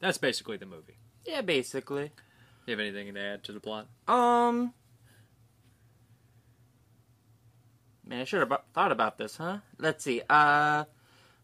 [0.00, 0.96] That's basically the movie.
[1.26, 2.12] Yeah, basically.
[2.66, 3.88] You have anything to add to the plot?
[4.08, 4.72] Um,
[8.10, 9.58] man, I should have thought about this, huh?
[9.78, 10.20] Let's see.
[10.28, 10.84] Uh,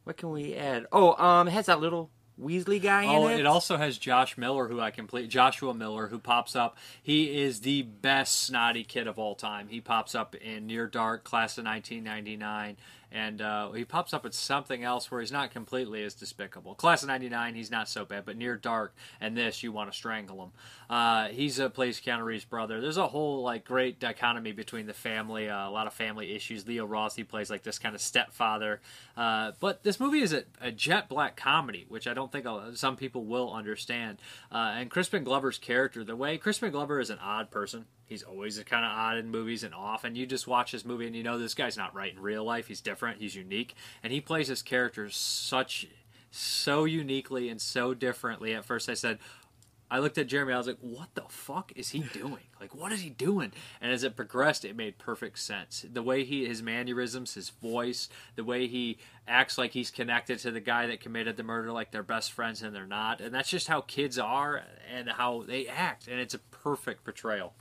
[0.04, 0.86] what can we add?
[0.92, 2.10] Oh, um, it has that little
[2.40, 3.34] Weasley guy oh, in it.
[3.34, 5.30] Oh, it also has Josh Miller, who I complete.
[5.30, 6.76] Joshua Miller, who pops up.
[7.02, 9.68] He is the best snotty kid of all time.
[9.68, 12.76] He pops up in Near Dark, class of 1999
[13.16, 16.74] and uh, he pops up at something else where he's not completely as despicable.
[16.74, 19.96] Class of '99, he's not so bad, but near dark and this, you want to
[19.96, 20.50] strangle him.
[20.90, 22.80] Uh, he's uh, plays Keanu Reeves' brother.
[22.80, 26.68] There's a whole like great dichotomy between the family, uh, a lot of family issues.
[26.68, 28.82] Leo Rossi plays like this kind of stepfather,
[29.16, 32.96] uh, but this movie is a, a, jet black comedy, which I don't think some
[32.96, 34.18] people will understand.
[34.52, 37.86] Uh, and Crispin Glover's character, the way Crispin Glover is an odd person.
[38.07, 41.07] He's always kind of odd in movies and off, and you just watch this movie
[41.07, 42.68] and you know this guy's not right in real life.
[42.68, 43.20] He's different.
[43.20, 45.86] He's unique, and he plays his characters such
[46.30, 48.54] so uniquely and so differently.
[48.54, 49.18] At first, I said,
[49.90, 50.52] I looked at Jeremy.
[50.52, 52.42] I was like, "What the fuck is he doing?
[52.61, 55.84] Like, what is he doing?" And as it progressed, it made perfect sense.
[55.90, 58.98] The way he, his mannerisms, his voice, the way he
[59.28, 62.62] acts like he's connected to the guy that committed the murder, like they're best friends
[62.62, 63.20] and they're not.
[63.20, 66.09] And that's just how kids are and how they act.
[66.09, 67.54] And it's a perfect portrayal.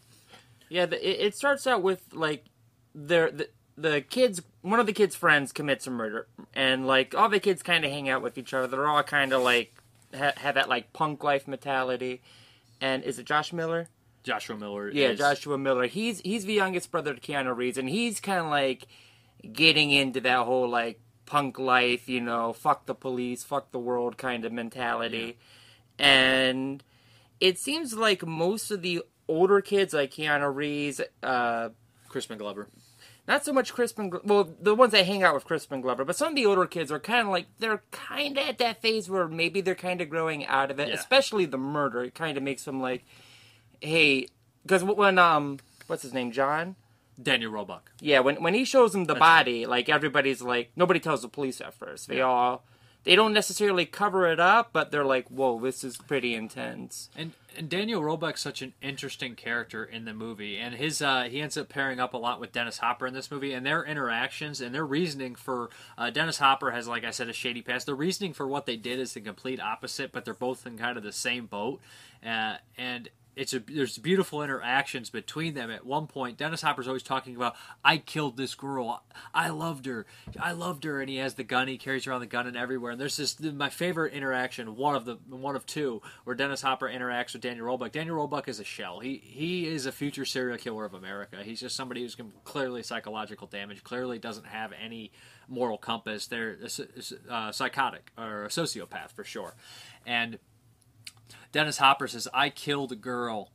[0.69, 2.45] Yeah, the, it, it starts out with like
[2.93, 4.41] their the, the kids.
[4.61, 7.91] One of the kids' friends commits a murder, and like all the kids kind of
[7.91, 8.67] hang out with each other.
[8.67, 9.75] They're all kind of like
[10.15, 12.21] ha- have that like punk life mentality.
[12.81, 13.89] And is it Josh Miller?
[14.23, 14.89] Joshua Miller.
[14.89, 15.19] Yeah, is...
[15.19, 15.87] Joshua Miller.
[15.87, 18.87] He's he's the youngest brother to Keanu Reeves, and he's kind of like
[19.53, 24.17] getting into that whole like punk life, you know, fuck the police, fuck the world
[24.17, 25.37] kind of mentality.
[25.99, 26.05] Yeah.
[26.07, 26.83] And
[27.39, 31.69] it seems like most of the older kids like Keanu Reeves, uh,
[32.09, 32.67] Crispin Glover,
[33.27, 34.11] not so much Crispin.
[34.23, 36.91] Well, the ones that hang out with Crispin Glover, but some of the older kids
[36.91, 40.09] are kind of like they're kind of at that phase where maybe they're kind of
[40.09, 40.89] growing out of it.
[40.89, 40.93] Yeah.
[40.95, 43.03] Especially the murder, it kind of makes them like,
[43.81, 44.27] hey,
[44.63, 46.75] because when um, what's his name, John?
[47.21, 47.91] Daniel Roebuck.
[48.01, 51.61] Yeah, when when he shows them the body, like everybody's like nobody tells the police
[51.61, 52.07] at first.
[52.07, 52.65] They all
[53.05, 57.31] they don't necessarily cover it up, but they're like, "Whoa, this is pretty intense." And
[57.67, 61.69] Daniel Roebuck's such an interesting character in the movie, and his uh, he ends up
[61.69, 64.85] pairing up a lot with Dennis Hopper in this movie, and their interactions and their
[64.85, 67.85] reasoning for uh, Dennis Hopper has, like I said, a shady past.
[67.85, 70.97] The reasoning for what they did is the complete opposite, but they're both in kind
[70.97, 71.81] of the same boat,
[72.25, 73.09] uh, and.
[73.35, 75.69] It's a there's beautiful interactions between them.
[75.69, 79.03] At one point, Dennis Hopper's always talking about, "I killed this girl.
[79.33, 80.05] I loved her.
[80.39, 81.67] I loved her." And he has the gun.
[81.67, 82.91] He carries around the gun and everywhere.
[82.91, 86.87] And there's this my favorite interaction, one of the one of two, where Dennis Hopper
[86.87, 87.91] interacts with Daniel Roebuck.
[87.91, 88.99] Daniel Roebuck is a shell.
[88.99, 91.43] He he is a future serial killer of America.
[91.43, 93.83] He's just somebody who's clearly psychological damage.
[93.83, 95.11] Clearly doesn't have any
[95.47, 96.27] moral compass.
[96.27, 96.57] They're
[97.29, 99.55] uh, psychotic or a sociopath for sure.
[100.05, 100.39] And
[101.55, 103.49] Dennis Hopper says, "I killed a girl."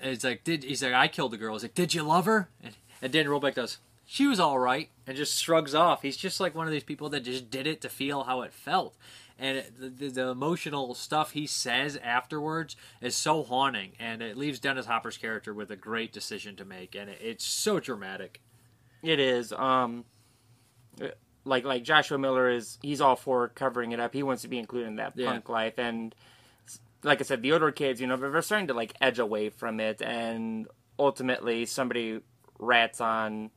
[0.00, 2.48] It's like, did he's like, "I killed a girl." He's like, "Did you love her?"
[2.62, 6.02] And, and Daniel Roebuck goes, "She was all right," and just shrugs off.
[6.02, 8.52] He's just like one of these people that just did it to feel how it
[8.52, 8.94] felt.
[9.36, 14.36] And it, the, the, the emotional stuff he says afterwards is so haunting, and it
[14.36, 18.40] leaves Dennis Hopper's character with a great decision to make, and it, it's so dramatic.
[19.02, 19.52] It is.
[19.52, 20.04] Um,
[21.44, 24.14] like like Joshua Miller is he's all for covering it up.
[24.14, 25.32] He wants to be included in that Yeah.
[25.32, 26.14] punk life, and
[27.02, 29.80] like I said, the older kids, you know, they're starting to like edge away from
[29.80, 30.66] it, and
[30.98, 32.20] ultimately somebody
[32.58, 33.50] rats on.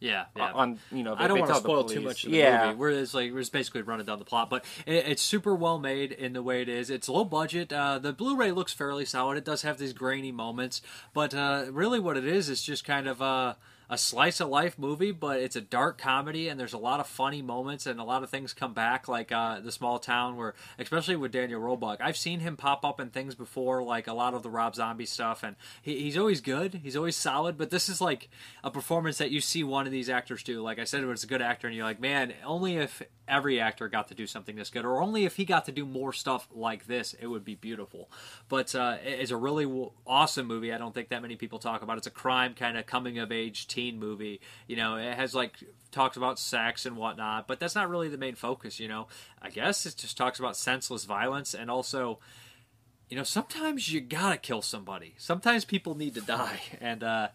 [0.00, 0.52] Yeah, yeah.
[0.52, 2.68] On you know, they, I don't want to spoil too much of the yeah.
[2.68, 2.78] movie.
[2.78, 5.78] We're it's like we're just basically running down the plot, but it, it's super well
[5.78, 6.88] made in the way it is.
[6.88, 7.70] It's low budget.
[7.70, 9.36] Uh, the Blu-ray looks fairly solid.
[9.36, 10.80] It does have these grainy moments,
[11.12, 13.58] but uh, really, what it is is just kind of a,
[13.90, 15.10] a slice of life movie.
[15.10, 18.22] But it's a dark comedy, and there's a lot of funny moments, and a lot
[18.22, 22.16] of things come back, like uh, the small town where, especially with Daniel Roebuck, I've
[22.16, 25.42] seen him pop up in things before, like a lot of the Rob Zombie stuff,
[25.42, 26.80] and he, he's always good.
[26.82, 27.58] He's always solid.
[27.58, 28.30] But this is like
[28.64, 30.62] a performance that you see one of these actors do.
[30.62, 33.60] Like I said, it was a good actor, and you're like, man, only if every
[33.60, 36.12] actor got to do something this good, or only if he got to do more
[36.12, 38.10] stuff like this, it would be beautiful.
[38.48, 40.72] But uh, it's a really awesome movie.
[40.72, 41.98] I don't think that many people talk about.
[41.98, 44.40] It's a crime kind of coming of age movie.
[44.66, 45.54] You know, it has like
[45.90, 48.78] talks about sex and whatnot, but that's not really the main focus.
[48.78, 49.08] You know,
[49.40, 52.18] I guess it just talks about senseless violence and also
[53.10, 55.14] you know, sometimes you gotta kill somebody.
[55.18, 57.28] Sometimes people need to die, and uh,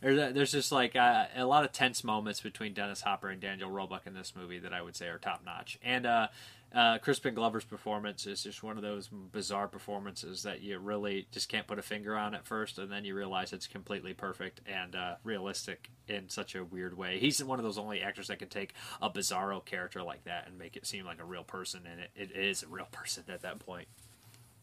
[0.00, 3.70] there's there's just like uh, a lot of tense moments between Dennis Hopper and Daniel
[3.70, 5.78] Roebuck in this movie that I would say are top notch.
[5.82, 6.28] And uh,
[6.74, 11.48] uh, Crispin Glover's performance is just one of those bizarre performances that you really just
[11.48, 14.94] can't put a finger on at first, and then you realize it's completely perfect and
[14.94, 17.18] uh, realistic in such a weird way.
[17.18, 20.58] He's one of those only actors that can take a bizarro character like that and
[20.58, 23.40] make it seem like a real person, and it, it is a real person at
[23.42, 23.88] that point.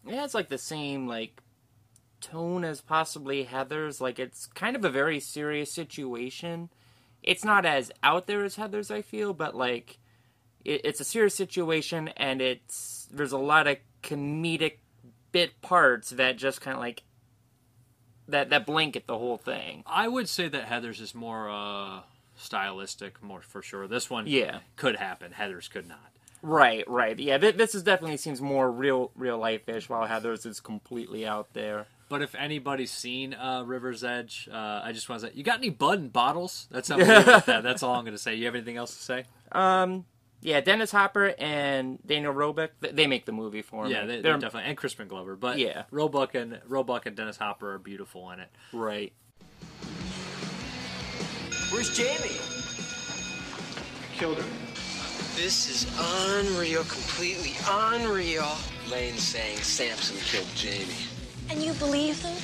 [0.06, 1.42] Yeah, it's like the same like
[2.22, 4.00] tone as possibly Heather's.
[4.00, 6.70] Like it's kind of a very serious situation.
[7.24, 9.98] It's not as out there as Heather's, I feel, but like
[10.66, 14.78] it, it's a serious situation, and it's there's a lot of comedic
[15.32, 17.04] bit parts that just kind of like
[18.28, 19.84] that that blanket the whole thing.
[19.86, 22.02] I would say that Heather's is more uh,
[22.36, 23.88] stylistic, more for sure.
[23.88, 24.60] This one, Yeah.
[24.76, 25.32] could happen.
[25.34, 26.12] Heather's could not.
[26.42, 27.18] Right, right.
[27.18, 31.26] Yeah, th- this is definitely seems more real real life ish, while Heather's is completely
[31.26, 31.88] out there.
[32.08, 35.58] But if anybody's seen uh, River's Edge, uh, I just want to say, you got
[35.58, 36.68] any bud and bottles?
[36.70, 37.64] That's how I'm gonna leave it at that.
[37.64, 38.36] That's all I'm going to say.
[38.36, 39.24] You have anything else to say?
[39.52, 40.06] Um,
[40.46, 43.92] yeah, Dennis Hopper and Daniel Roebuck, they make the movie for me.
[43.92, 45.36] Yeah, they, they're definitely and Crispin Glover.
[45.36, 45.86] But Yeah.
[45.90, 48.50] Roebuck and Roebuck and Dennis Hopper are beautiful in it.
[48.72, 49.12] Right.
[51.72, 52.38] Where's Jamie?
[54.04, 54.44] I killed her.
[55.36, 55.88] This is
[56.38, 58.48] unreal, completely unreal.
[58.92, 61.08] Lane saying Samson killed Jamie.
[61.50, 62.36] And you believe them?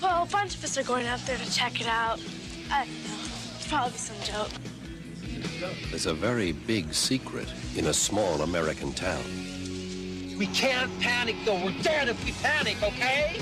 [0.00, 2.20] Well, a bunch of us are going out there to check it out.
[2.70, 3.24] I don't know.
[3.56, 4.50] It's probably some joke.
[5.90, 9.22] There's a very big secret in a small American town.
[10.38, 11.64] We can't panic, though.
[11.64, 13.40] We're dead if we panic, okay?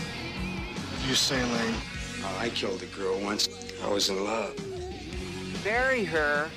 [1.07, 1.75] You say, Lane?
[2.23, 3.49] Oh, I killed a girl once.
[3.85, 4.57] I was in love.
[5.63, 6.51] Bury her.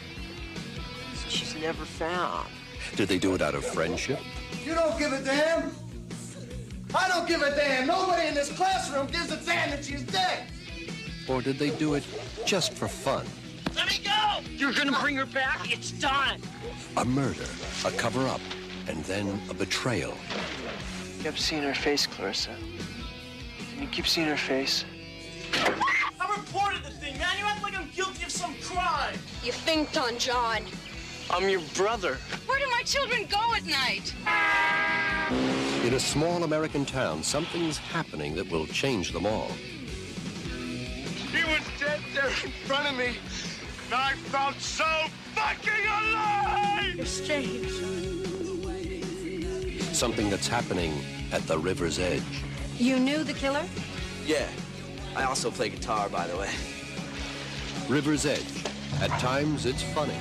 [1.16, 2.48] so She's never found.
[2.96, 4.20] Did they do it out of friendship?
[4.64, 5.72] You don't give a damn.
[6.96, 7.88] I don't give a damn.
[7.88, 10.48] Nobody in this classroom gives a damn that she's dead.
[11.28, 12.04] Or did they do it
[12.46, 13.26] just for fun?
[13.80, 14.42] Let me go!
[14.58, 15.72] You're gonna bring her back?
[15.72, 16.42] It's done.
[16.98, 17.48] A murder,
[17.86, 18.42] a cover up,
[18.90, 20.16] and then a betrayal.
[21.18, 22.52] You kept seeing her face, Clarissa.
[23.72, 24.84] And you keep seeing her face.
[25.54, 27.38] I reported the thing, man.
[27.40, 29.16] You act like I'm guilty of some some crime.
[29.44, 30.62] You think, Don John.
[31.30, 32.18] I'm your brother.
[32.48, 34.14] Where do my children go at night?
[35.86, 39.52] In a small American town, something's happening that will change them all.
[41.32, 43.18] He was dead there in front of me.
[43.92, 44.86] And I felt so
[45.34, 46.96] fucking alive!
[46.96, 47.72] You're strange.
[49.96, 50.94] Something that's happening
[51.32, 52.22] at the river's edge.
[52.78, 53.66] You knew the killer?
[54.28, 54.48] Yeah.
[55.16, 56.52] I also play guitar, by the way.
[57.88, 58.64] River's Edge.
[59.02, 60.14] At times, it's funny.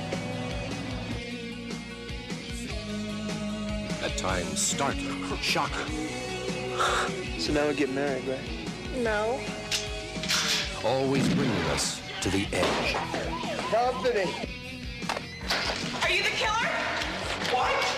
[4.03, 6.09] At times, startling, shocking.
[7.37, 8.39] So now we get married, right?
[8.97, 9.39] No.
[10.83, 12.95] Always bringing us to the edge.
[13.71, 14.31] Company.
[16.03, 16.67] Are you the killer?
[17.51, 17.97] What?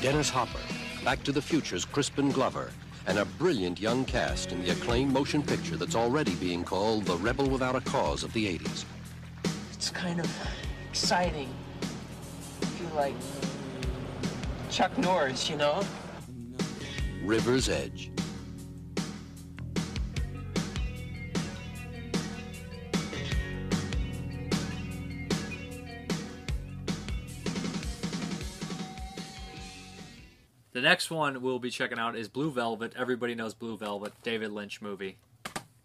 [0.00, 0.60] Dennis Hopper,
[1.04, 2.70] Back to the Future's Crispin Glover,
[3.06, 7.16] and a brilliant young cast in the acclaimed motion picture that's already being called the
[7.16, 8.84] Rebel Without a Cause of the 80s.
[9.72, 10.30] It's kind of
[10.90, 11.52] exciting.
[12.62, 13.14] I feel like
[14.70, 15.82] Chuck Norris, you know?
[17.24, 18.12] River's Edge.
[30.72, 32.94] The next one we'll be checking out is Blue Velvet.
[32.96, 35.18] Everybody knows Blue Velvet, David Lynch movie,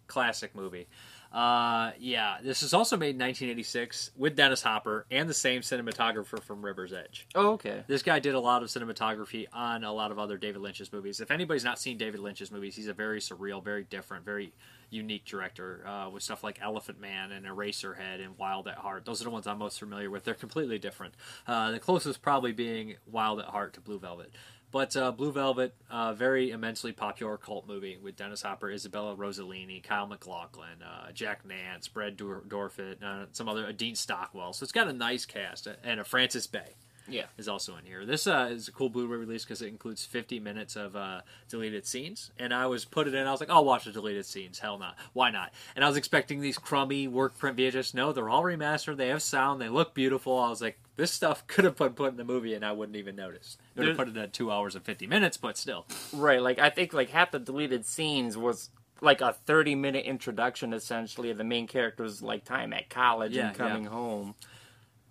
[0.06, 0.86] classic movie.
[1.32, 6.40] Uh, yeah, this is also made in 1986 with Dennis Hopper and the same cinematographer
[6.42, 7.26] from River's Edge.
[7.34, 7.82] Oh, okay.
[7.88, 11.20] This guy did a lot of cinematography on a lot of other David Lynch's movies.
[11.20, 14.54] If anybody's not seen David Lynch's movies, he's a very surreal, very different, very
[14.88, 19.04] unique director uh, with stuff like Elephant Man and Eraserhead and Wild at Heart.
[19.04, 20.24] Those are the ones I'm most familiar with.
[20.24, 21.14] They're completely different.
[21.46, 24.32] Uh, the closest probably being Wild at Heart to Blue Velvet.
[24.72, 29.82] But uh, Blue Velvet, uh, very immensely popular cult movie with Dennis Hopper, Isabella Rossellini,
[29.82, 34.52] Kyle MacLachlan, uh, Jack Nance, Brad Dor- Dourif, uh, some other, uh, Dean Stockwell.
[34.52, 36.74] So it's got a nice cast, and a Frances Bay.
[37.08, 37.24] Yeah.
[37.38, 38.04] is also in here.
[38.04, 41.86] This uh, is a cool Blu-ray release because it includes 50 minutes of uh, deleted
[41.86, 42.30] scenes.
[42.38, 43.26] And I was put it in.
[43.26, 44.58] I was like, I'll watch the deleted scenes.
[44.58, 44.96] Hell not.
[45.12, 45.52] Why not?
[45.74, 47.94] And I was expecting these crummy work print VHS.
[47.94, 48.96] No, they're all remastered.
[48.96, 49.60] They have sound.
[49.60, 50.38] They look beautiful.
[50.38, 52.96] I was like, this stuff could have been put in the movie and I wouldn't
[52.96, 53.58] even notice.
[53.74, 55.84] It would have put it at two hours and 50 minutes, but still.
[56.12, 58.70] Right, like I think like half the deleted scenes was
[59.02, 63.48] like a 30 minute introduction essentially of the main character's like time at college Yeah,
[63.48, 63.90] and coming yeah.
[63.90, 64.34] home.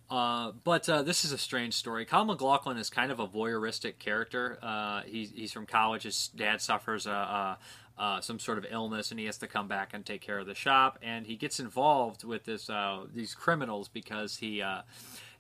[0.10, 2.06] Uh, but uh, this is a strange story.
[2.06, 4.60] Kyle MacLachlan is kind of a voyeuristic character.
[4.62, 6.04] Uh, he's he's from college.
[6.04, 7.58] His dad suffers a, a,
[7.98, 10.46] uh, some sort of illness, and he has to come back and take care of
[10.46, 11.00] the shop.
[11.02, 14.82] And he gets involved with this uh, these criminals because he uh,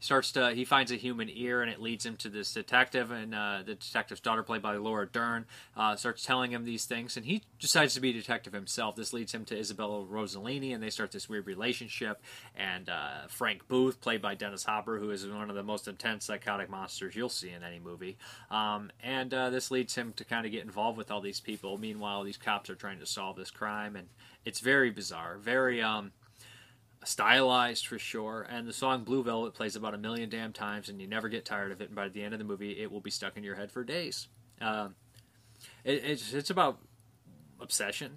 [0.05, 3.11] starts to he finds a human ear, and it leads him to this detective.
[3.11, 5.45] And uh, the detective's daughter, played by Laura Dern,
[5.75, 8.95] uh, starts telling him these things, and he decides to be a detective himself.
[8.95, 12.21] This leads him to Isabella Rossellini, and they start this weird relationship.
[12.55, 16.25] And uh, Frank Booth, played by Dennis Hopper, who is one of the most intense
[16.25, 18.17] psychotic monsters you'll see in any movie.
[18.51, 21.77] Um, and uh, this leads him to kind of get involved with all these people.
[21.77, 24.07] Meanwhile, these cops are trying to solve this crime, and
[24.45, 26.11] it's very bizarre, very um,
[27.05, 28.45] stylized for sure.
[28.49, 31.45] And the song Blue Velvet plays about a million damn times, and you never get
[31.45, 31.85] tired of it.
[31.87, 33.83] And by the end of the movie, it will be stuck in your head for
[33.83, 34.27] days.
[34.61, 34.95] Um,
[35.83, 36.79] it, it's it's about
[37.59, 38.11] obsession,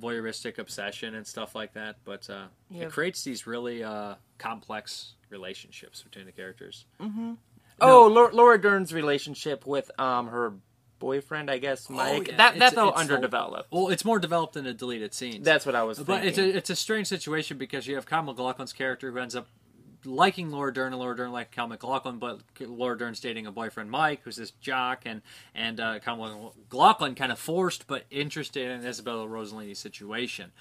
[0.00, 1.96] voyeuristic obsession, and stuff like that.
[2.04, 2.84] But uh, Yeah.
[2.84, 6.84] it creates these really uh, complex relationships between the characters.
[7.00, 7.34] Mm-hmm.
[7.82, 10.52] Oh, Laura, Laura Dern's relationship with um her
[11.00, 12.28] boyfriend, I guess, Mike.
[12.28, 12.36] Oh, yeah.
[12.36, 13.72] That that's all underdeveloped.
[13.72, 15.42] Well, it's more developed in a deleted scene.
[15.42, 16.14] That's what I was thinking.
[16.14, 19.34] But it's a, it's a strange situation because you have Kyle MacLachlan's character who ends
[19.34, 19.48] up
[20.04, 23.90] liking Laura Dern, and Laura Dern like Kyle MacLachlan, but Laura Dern's dating a boyfriend,
[23.90, 25.22] Mike, who's this jock, and
[25.54, 30.52] and uh, Kyle MacLachlan kind of forced but interested in Isabella Rossellini's situation.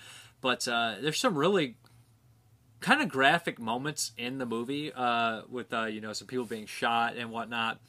[0.42, 1.76] But uh, there's some really
[2.80, 6.66] kind of graphic moments in the movie uh, with uh, you know some people being
[6.66, 7.80] shot and whatnot.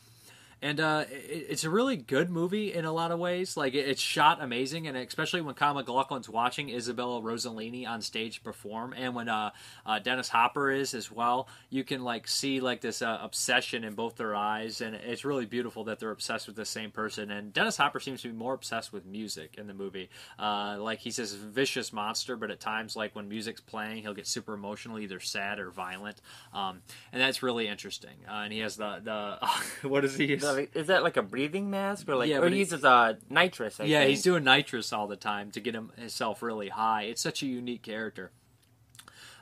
[0.62, 3.56] And uh, it, it's a really good movie in a lot of ways.
[3.56, 8.42] Like it, it's shot amazing, and especially when Kyle MacLachlan's watching Isabella Rossellini on stage
[8.42, 9.50] perform, and when uh,
[9.86, 13.94] uh, Dennis Hopper is as well, you can like see like this uh, obsession in
[13.94, 17.30] both their eyes, and it's really beautiful that they're obsessed with the same person.
[17.30, 20.10] And Dennis Hopper seems to be more obsessed with music in the movie.
[20.38, 24.26] Uh, like he's this vicious monster, but at times, like when music's playing, he'll get
[24.26, 26.20] super emotional, either sad or violent,
[26.52, 26.82] um,
[27.12, 28.16] and that's really interesting.
[28.28, 30.36] Uh, and he has the the what is he?
[30.58, 30.68] Use?
[30.74, 32.28] Is that like a breathing mask or like?
[32.28, 33.80] Yeah, or he uses uh, nitrous.
[33.80, 34.10] I yeah, think.
[34.10, 37.02] he's doing nitrous all the time to get him himself really high.
[37.04, 38.30] It's such a unique character.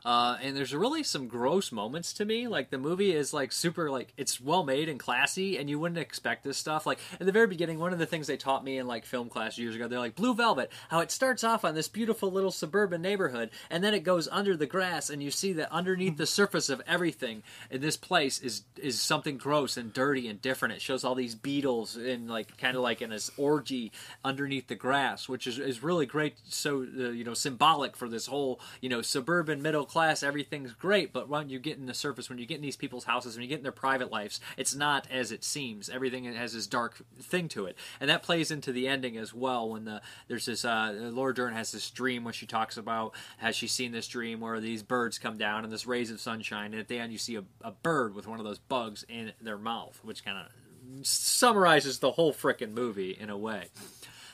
[0.04, 2.48] Uh, and there's really some gross moments to me.
[2.48, 5.98] Like the movie is like super like it's well made and classy, and you wouldn't
[5.98, 6.86] expect this stuff.
[6.86, 9.28] Like at the very beginning, one of the things they taught me in like film
[9.28, 12.50] class years ago, they're like Blue Velvet, how it starts off on this beautiful little
[12.50, 16.26] suburban neighborhood, and then it goes under the grass, and you see that underneath the
[16.38, 20.74] surface of everything in this place is is something gross and dirty and different.
[20.74, 23.92] It shows all these beetles in like kind of like in this orgy
[24.24, 26.36] underneath the grass, which is, is really great.
[26.48, 30.23] So uh, you know symbolic for this whole you know suburban middle class.
[30.23, 33.05] Everything's great, but when you get in the surface, when you get in these people's
[33.05, 35.89] houses, when you get in their private lives, it's not as it seems.
[35.89, 39.69] Everything has this dark thing to it, and that plays into the ending as well.
[39.70, 43.56] When the there's this uh, Laura Dern has this dream when she talks about has
[43.56, 46.81] she seen this dream where these birds come down and this rays of sunshine, and
[46.81, 49.59] at the end you see a, a bird with one of those bugs in their
[49.59, 53.66] mouth, which kind of summarizes the whole frickin' movie in a way.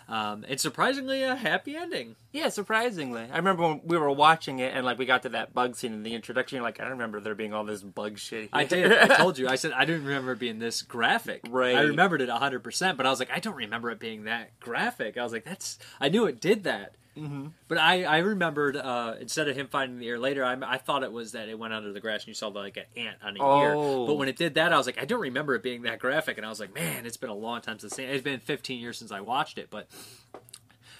[0.08, 2.16] Um, it's surprisingly a happy ending.
[2.32, 3.22] Yeah, surprisingly.
[3.32, 5.92] I remember when we were watching it and like we got to that bug scene
[5.92, 6.56] in the introduction.
[6.56, 8.50] You're like, I don't remember there being all this bug shit.
[8.52, 8.92] I did.
[8.92, 9.48] I told you.
[9.48, 11.42] I said I didn't remember it being this graphic.
[11.48, 11.76] Right.
[11.76, 15.16] I remembered it 100%, but I was like, I don't remember it being that graphic.
[15.16, 15.78] I was like, that's.
[16.00, 16.96] I knew it did that.
[17.16, 17.52] Mhm.
[17.68, 21.02] But I, I remembered uh, instead of him finding the ear later, I, I thought
[21.02, 23.36] it was that it went under the grass and you saw like an ant on
[23.36, 23.74] a ear.
[23.74, 24.06] Oh.
[24.06, 26.36] But when it did that, I was like, I don't remember it being that graphic,
[26.36, 28.98] and I was like, man, it's been a long time since it's been 15 years
[28.98, 29.68] since I watched it.
[29.70, 29.88] But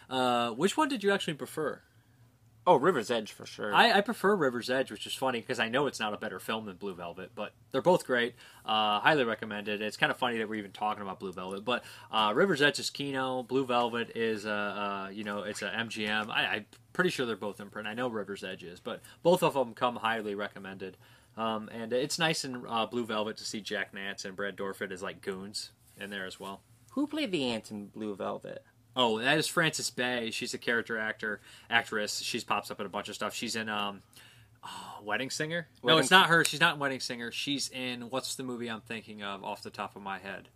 [0.09, 1.81] uh, which one did you actually prefer?
[2.67, 3.75] Oh, River's Edge for sure.
[3.75, 6.39] I, I prefer River's Edge, which is funny because I know it's not a better
[6.39, 8.35] film than Blue Velvet, but they're both great.
[8.65, 9.83] Uh, highly recommended.
[9.83, 12.79] It's kind of funny that we're even talking about Blue Velvet, but uh, River's Edge
[12.79, 13.43] is Kino.
[13.43, 16.31] Blue Velvet is, uh, uh, you know, it's a MGM.
[16.31, 17.87] I, I'm pretty sure they're both in print.
[17.87, 20.97] I know River's Edge is, but both of them come highly recommended.
[21.37, 24.91] Um, and it's nice in uh, Blue Velvet to see Jack Nance and Brad Dourif
[24.91, 25.71] as like goons
[26.01, 26.63] in there as well.
[26.93, 28.65] Who played the ant in Blue Velvet?
[28.97, 30.31] Oh, that is Frances Bay.
[30.31, 32.21] She's a character actor, actress.
[32.21, 33.35] She's pops up in a bunch of stuff.
[33.35, 34.03] She's in um,
[34.65, 35.67] oh, Wedding Singer.
[35.83, 36.45] no, it's not her.
[36.45, 37.33] She's not in Wedding Singer.
[37.33, 40.49] She's in what's the movie I'm thinking of off the top of my head.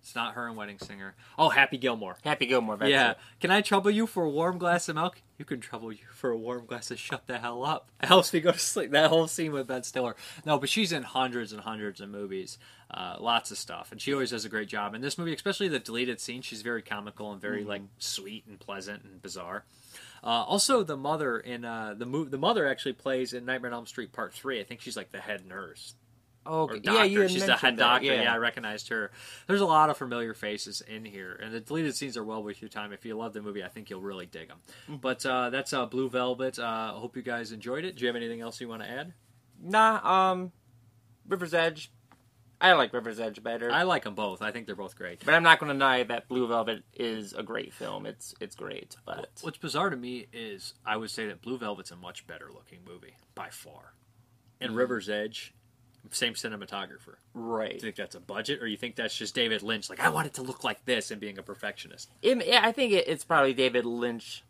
[0.00, 1.14] It's not her and Wedding Singer.
[1.38, 2.16] Oh, Happy Gilmore.
[2.24, 2.76] Happy Gilmore.
[2.76, 3.10] That's yeah.
[3.10, 3.18] it.
[3.40, 5.20] Can I trouble you for a warm glass of milk?
[5.36, 7.90] You can trouble you for a warm glass of shut the hell up.
[8.02, 8.90] It helps me go to sleep.
[8.92, 10.16] That whole scene with Ben Stiller.
[10.46, 12.58] No, but she's in hundreds and hundreds of movies.
[12.90, 13.92] Uh, lots of stuff.
[13.92, 14.94] And she always does a great job.
[14.94, 18.58] In this movie, especially the deleted scene, she's very comical and very, like, sweet and
[18.58, 19.64] pleasant and bizarre.
[20.22, 23.74] Uh, also, the mother in uh, the movie, the mother actually plays in Nightmare on
[23.76, 24.58] Elm Street Part Three.
[24.58, 25.94] I think she's like the head nurse.
[26.46, 28.06] Oh, yeah, you she's the head that, doctor.
[28.06, 28.22] yeah.
[28.22, 28.34] Yeah.
[28.34, 29.10] I recognized her.
[29.46, 32.62] There's a lot of familiar faces in here, and the deleted scenes are well worth
[32.62, 32.92] your time.
[32.92, 34.58] If you love the movie, I think you'll really dig them.
[34.90, 35.00] Mm.
[35.02, 36.58] But uh, that's uh, Blue Velvet.
[36.58, 37.96] Uh, I hope you guys enjoyed it.
[37.96, 39.12] Do you have anything else you want to add?
[39.62, 40.52] Nah, um,
[41.28, 41.90] River's Edge.
[42.60, 43.70] I like River's Edge better.
[43.70, 44.42] I like them both.
[44.42, 45.24] I think they're both great.
[45.24, 48.04] But I'm not going to deny that Blue Velvet is a great film.
[48.06, 51.90] It's it's great, but What's bizarre to me is I would say that Blue Velvet's
[51.92, 53.92] a much better looking movie by far.
[54.60, 54.76] And Mhm.
[54.76, 55.54] River's Edge,
[56.10, 57.16] same cinematographer.
[57.34, 57.74] Right.
[57.74, 59.90] You think that's a budget, or you think that's just David Lynch?
[59.90, 62.10] Like I want it to look like this, and being a perfectionist.
[62.22, 64.42] It, yeah, I think it, it's probably David Lynch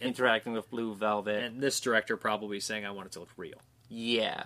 [0.00, 1.42] interacting with Blue Velvet.
[1.44, 3.60] And this director probably saying I want it to look real.
[3.88, 4.44] Yeah.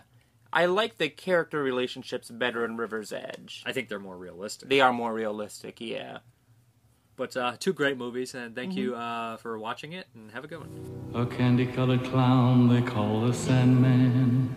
[0.53, 3.63] I like the character relationships better in River's Edge.
[3.67, 4.69] I think they're more realistic.
[4.69, 6.19] They are more realistic, yeah.
[7.17, 9.01] But uh, two great movies, and thank you Mm-hmm.
[9.35, 11.13] uh, for watching it, and have a good one.
[11.15, 14.57] A candy colored clown they call the Sandman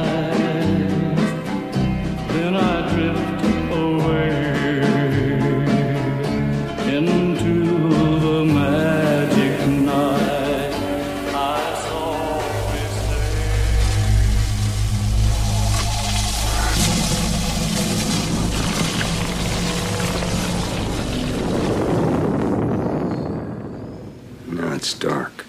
[24.93, 25.45] Now dark.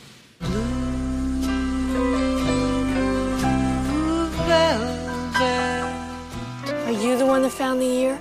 [6.86, 8.16] Are you the one that found the ear?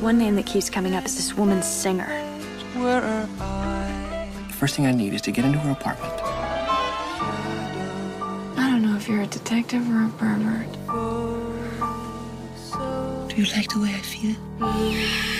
[0.00, 2.08] One name that keeps coming up is this woman singer.
[2.74, 3.28] The
[4.50, 6.12] first thing I need is to get into her apartment.
[8.58, 10.72] I don't know if you're a detective or a pervert.
[13.28, 15.35] Do you like the way I feel?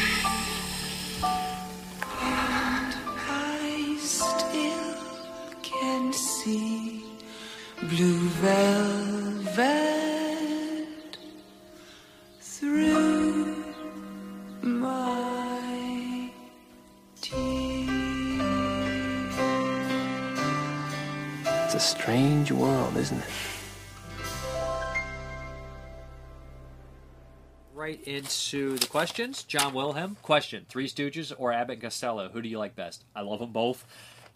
[27.87, 29.45] Right into the questions.
[29.45, 30.17] John Wilhelm.
[30.21, 32.29] Question: Three Stooges or Abbott and Costello?
[32.29, 33.05] Who do you like best?
[33.15, 33.87] I love them both.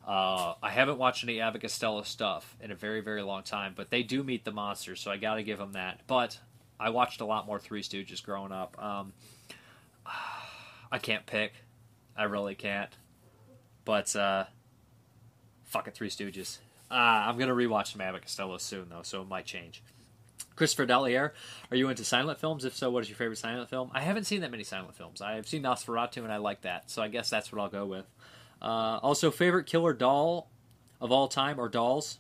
[0.07, 3.73] Uh, I haven't watched any Abbott and Costello stuff in a very, very long time,
[3.75, 5.99] but they do meet the monsters, so I got to give them that.
[6.07, 6.39] But
[6.79, 8.81] I watched a lot more Three Stooges growing up.
[8.81, 9.15] Um,
[10.93, 11.53] I can't pick.
[12.17, 12.97] I really can't.
[13.85, 14.45] But uh,
[15.65, 16.59] fuck it, Three Stooges.
[16.89, 19.83] Uh, I'm gonna rewatch some Abbott and Costello soon though, so it might change.
[20.61, 21.33] Christopher Delier,
[21.71, 22.67] are you into silent films?
[22.67, 23.91] If so, what is your favorite silent film?
[23.95, 25.23] I haven't seen that many silent films.
[25.23, 28.05] I've seen Nosferatu and I like that, so I guess that's what I'll go with.
[28.61, 30.51] Uh, also, favorite killer doll
[31.01, 32.19] of all time or dolls?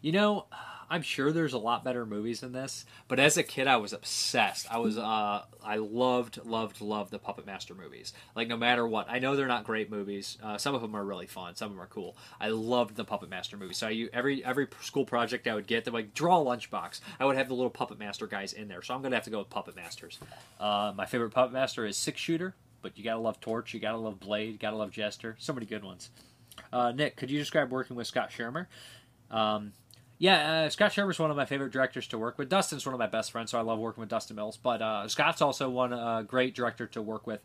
[0.00, 0.46] You know,
[0.90, 3.92] I'm sure there's a lot better movies than this, but as a kid, I was
[3.92, 4.66] obsessed.
[4.70, 8.12] I was, uh, I loved, loved, loved the Puppet Master movies.
[8.34, 10.38] Like no matter what, I know they're not great movies.
[10.42, 11.54] Uh, some of them are really fun.
[11.56, 12.16] Some of them are cool.
[12.40, 13.76] I loved the Puppet Master movies.
[13.76, 17.00] So I, every every school project I would get, they like draw a lunchbox.
[17.20, 18.82] I would have the little Puppet Master guys in there.
[18.82, 20.18] So I'm gonna have to go with Puppet Masters.
[20.58, 23.98] Uh, my favorite Puppet Master is Six Shooter, but you gotta love Torch, you gotta
[23.98, 25.36] love Blade, gotta love Jester.
[25.38, 26.10] So many good ones.
[26.72, 28.68] Uh, Nick, could you describe working with Scott Schirmer?
[29.30, 29.72] Um,
[30.18, 32.48] yeah, uh, Scott Schirmer's one of my favorite directors to work with.
[32.48, 34.56] Dustin's one of my best friends, so I love working with Dustin Mills.
[34.56, 37.40] But uh, Scott's also one uh, great director to work with.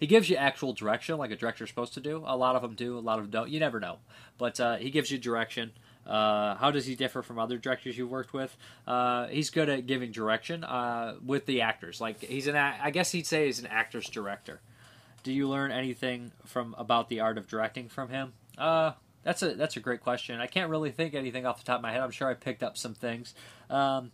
[0.00, 2.24] He gives you actual direction, like a director's supposed to do.
[2.26, 3.50] A lot of them do, a lot of them don't.
[3.50, 3.98] You never know.
[4.38, 5.72] But uh, he gives you direction.
[6.06, 8.56] Uh, how does he differ from other directors you've worked with?
[8.86, 12.00] Uh, he's good at giving direction uh, with the actors.
[12.00, 14.60] Like he's an, I guess he'd say he's an actor's director.
[15.22, 18.32] Do you learn anything from about the art of directing from him?
[19.24, 20.40] That's a that's a great question.
[20.40, 22.02] I can't really think anything off the top of my head.
[22.02, 23.34] I'm sure I picked up some things.
[23.70, 24.12] Um,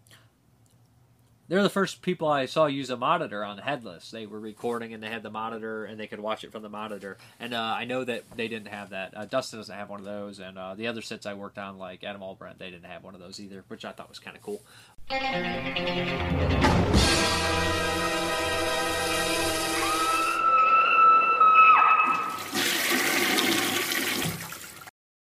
[1.49, 4.13] they're the first people I saw use a monitor on headless.
[4.13, 6.69] They were recording and they had the monitor and they could watch it from the
[6.69, 7.19] monitor.
[7.41, 9.17] And uh, I know that they didn't have that.
[9.17, 11.77] Uh, Dustin doesn't have one of those, and uh, the other sets I worked on,
[11.77, 14.37] like Adam Albrand, they didn't have one of those either, which I thought was kind
[14.37, 14.63] of cool.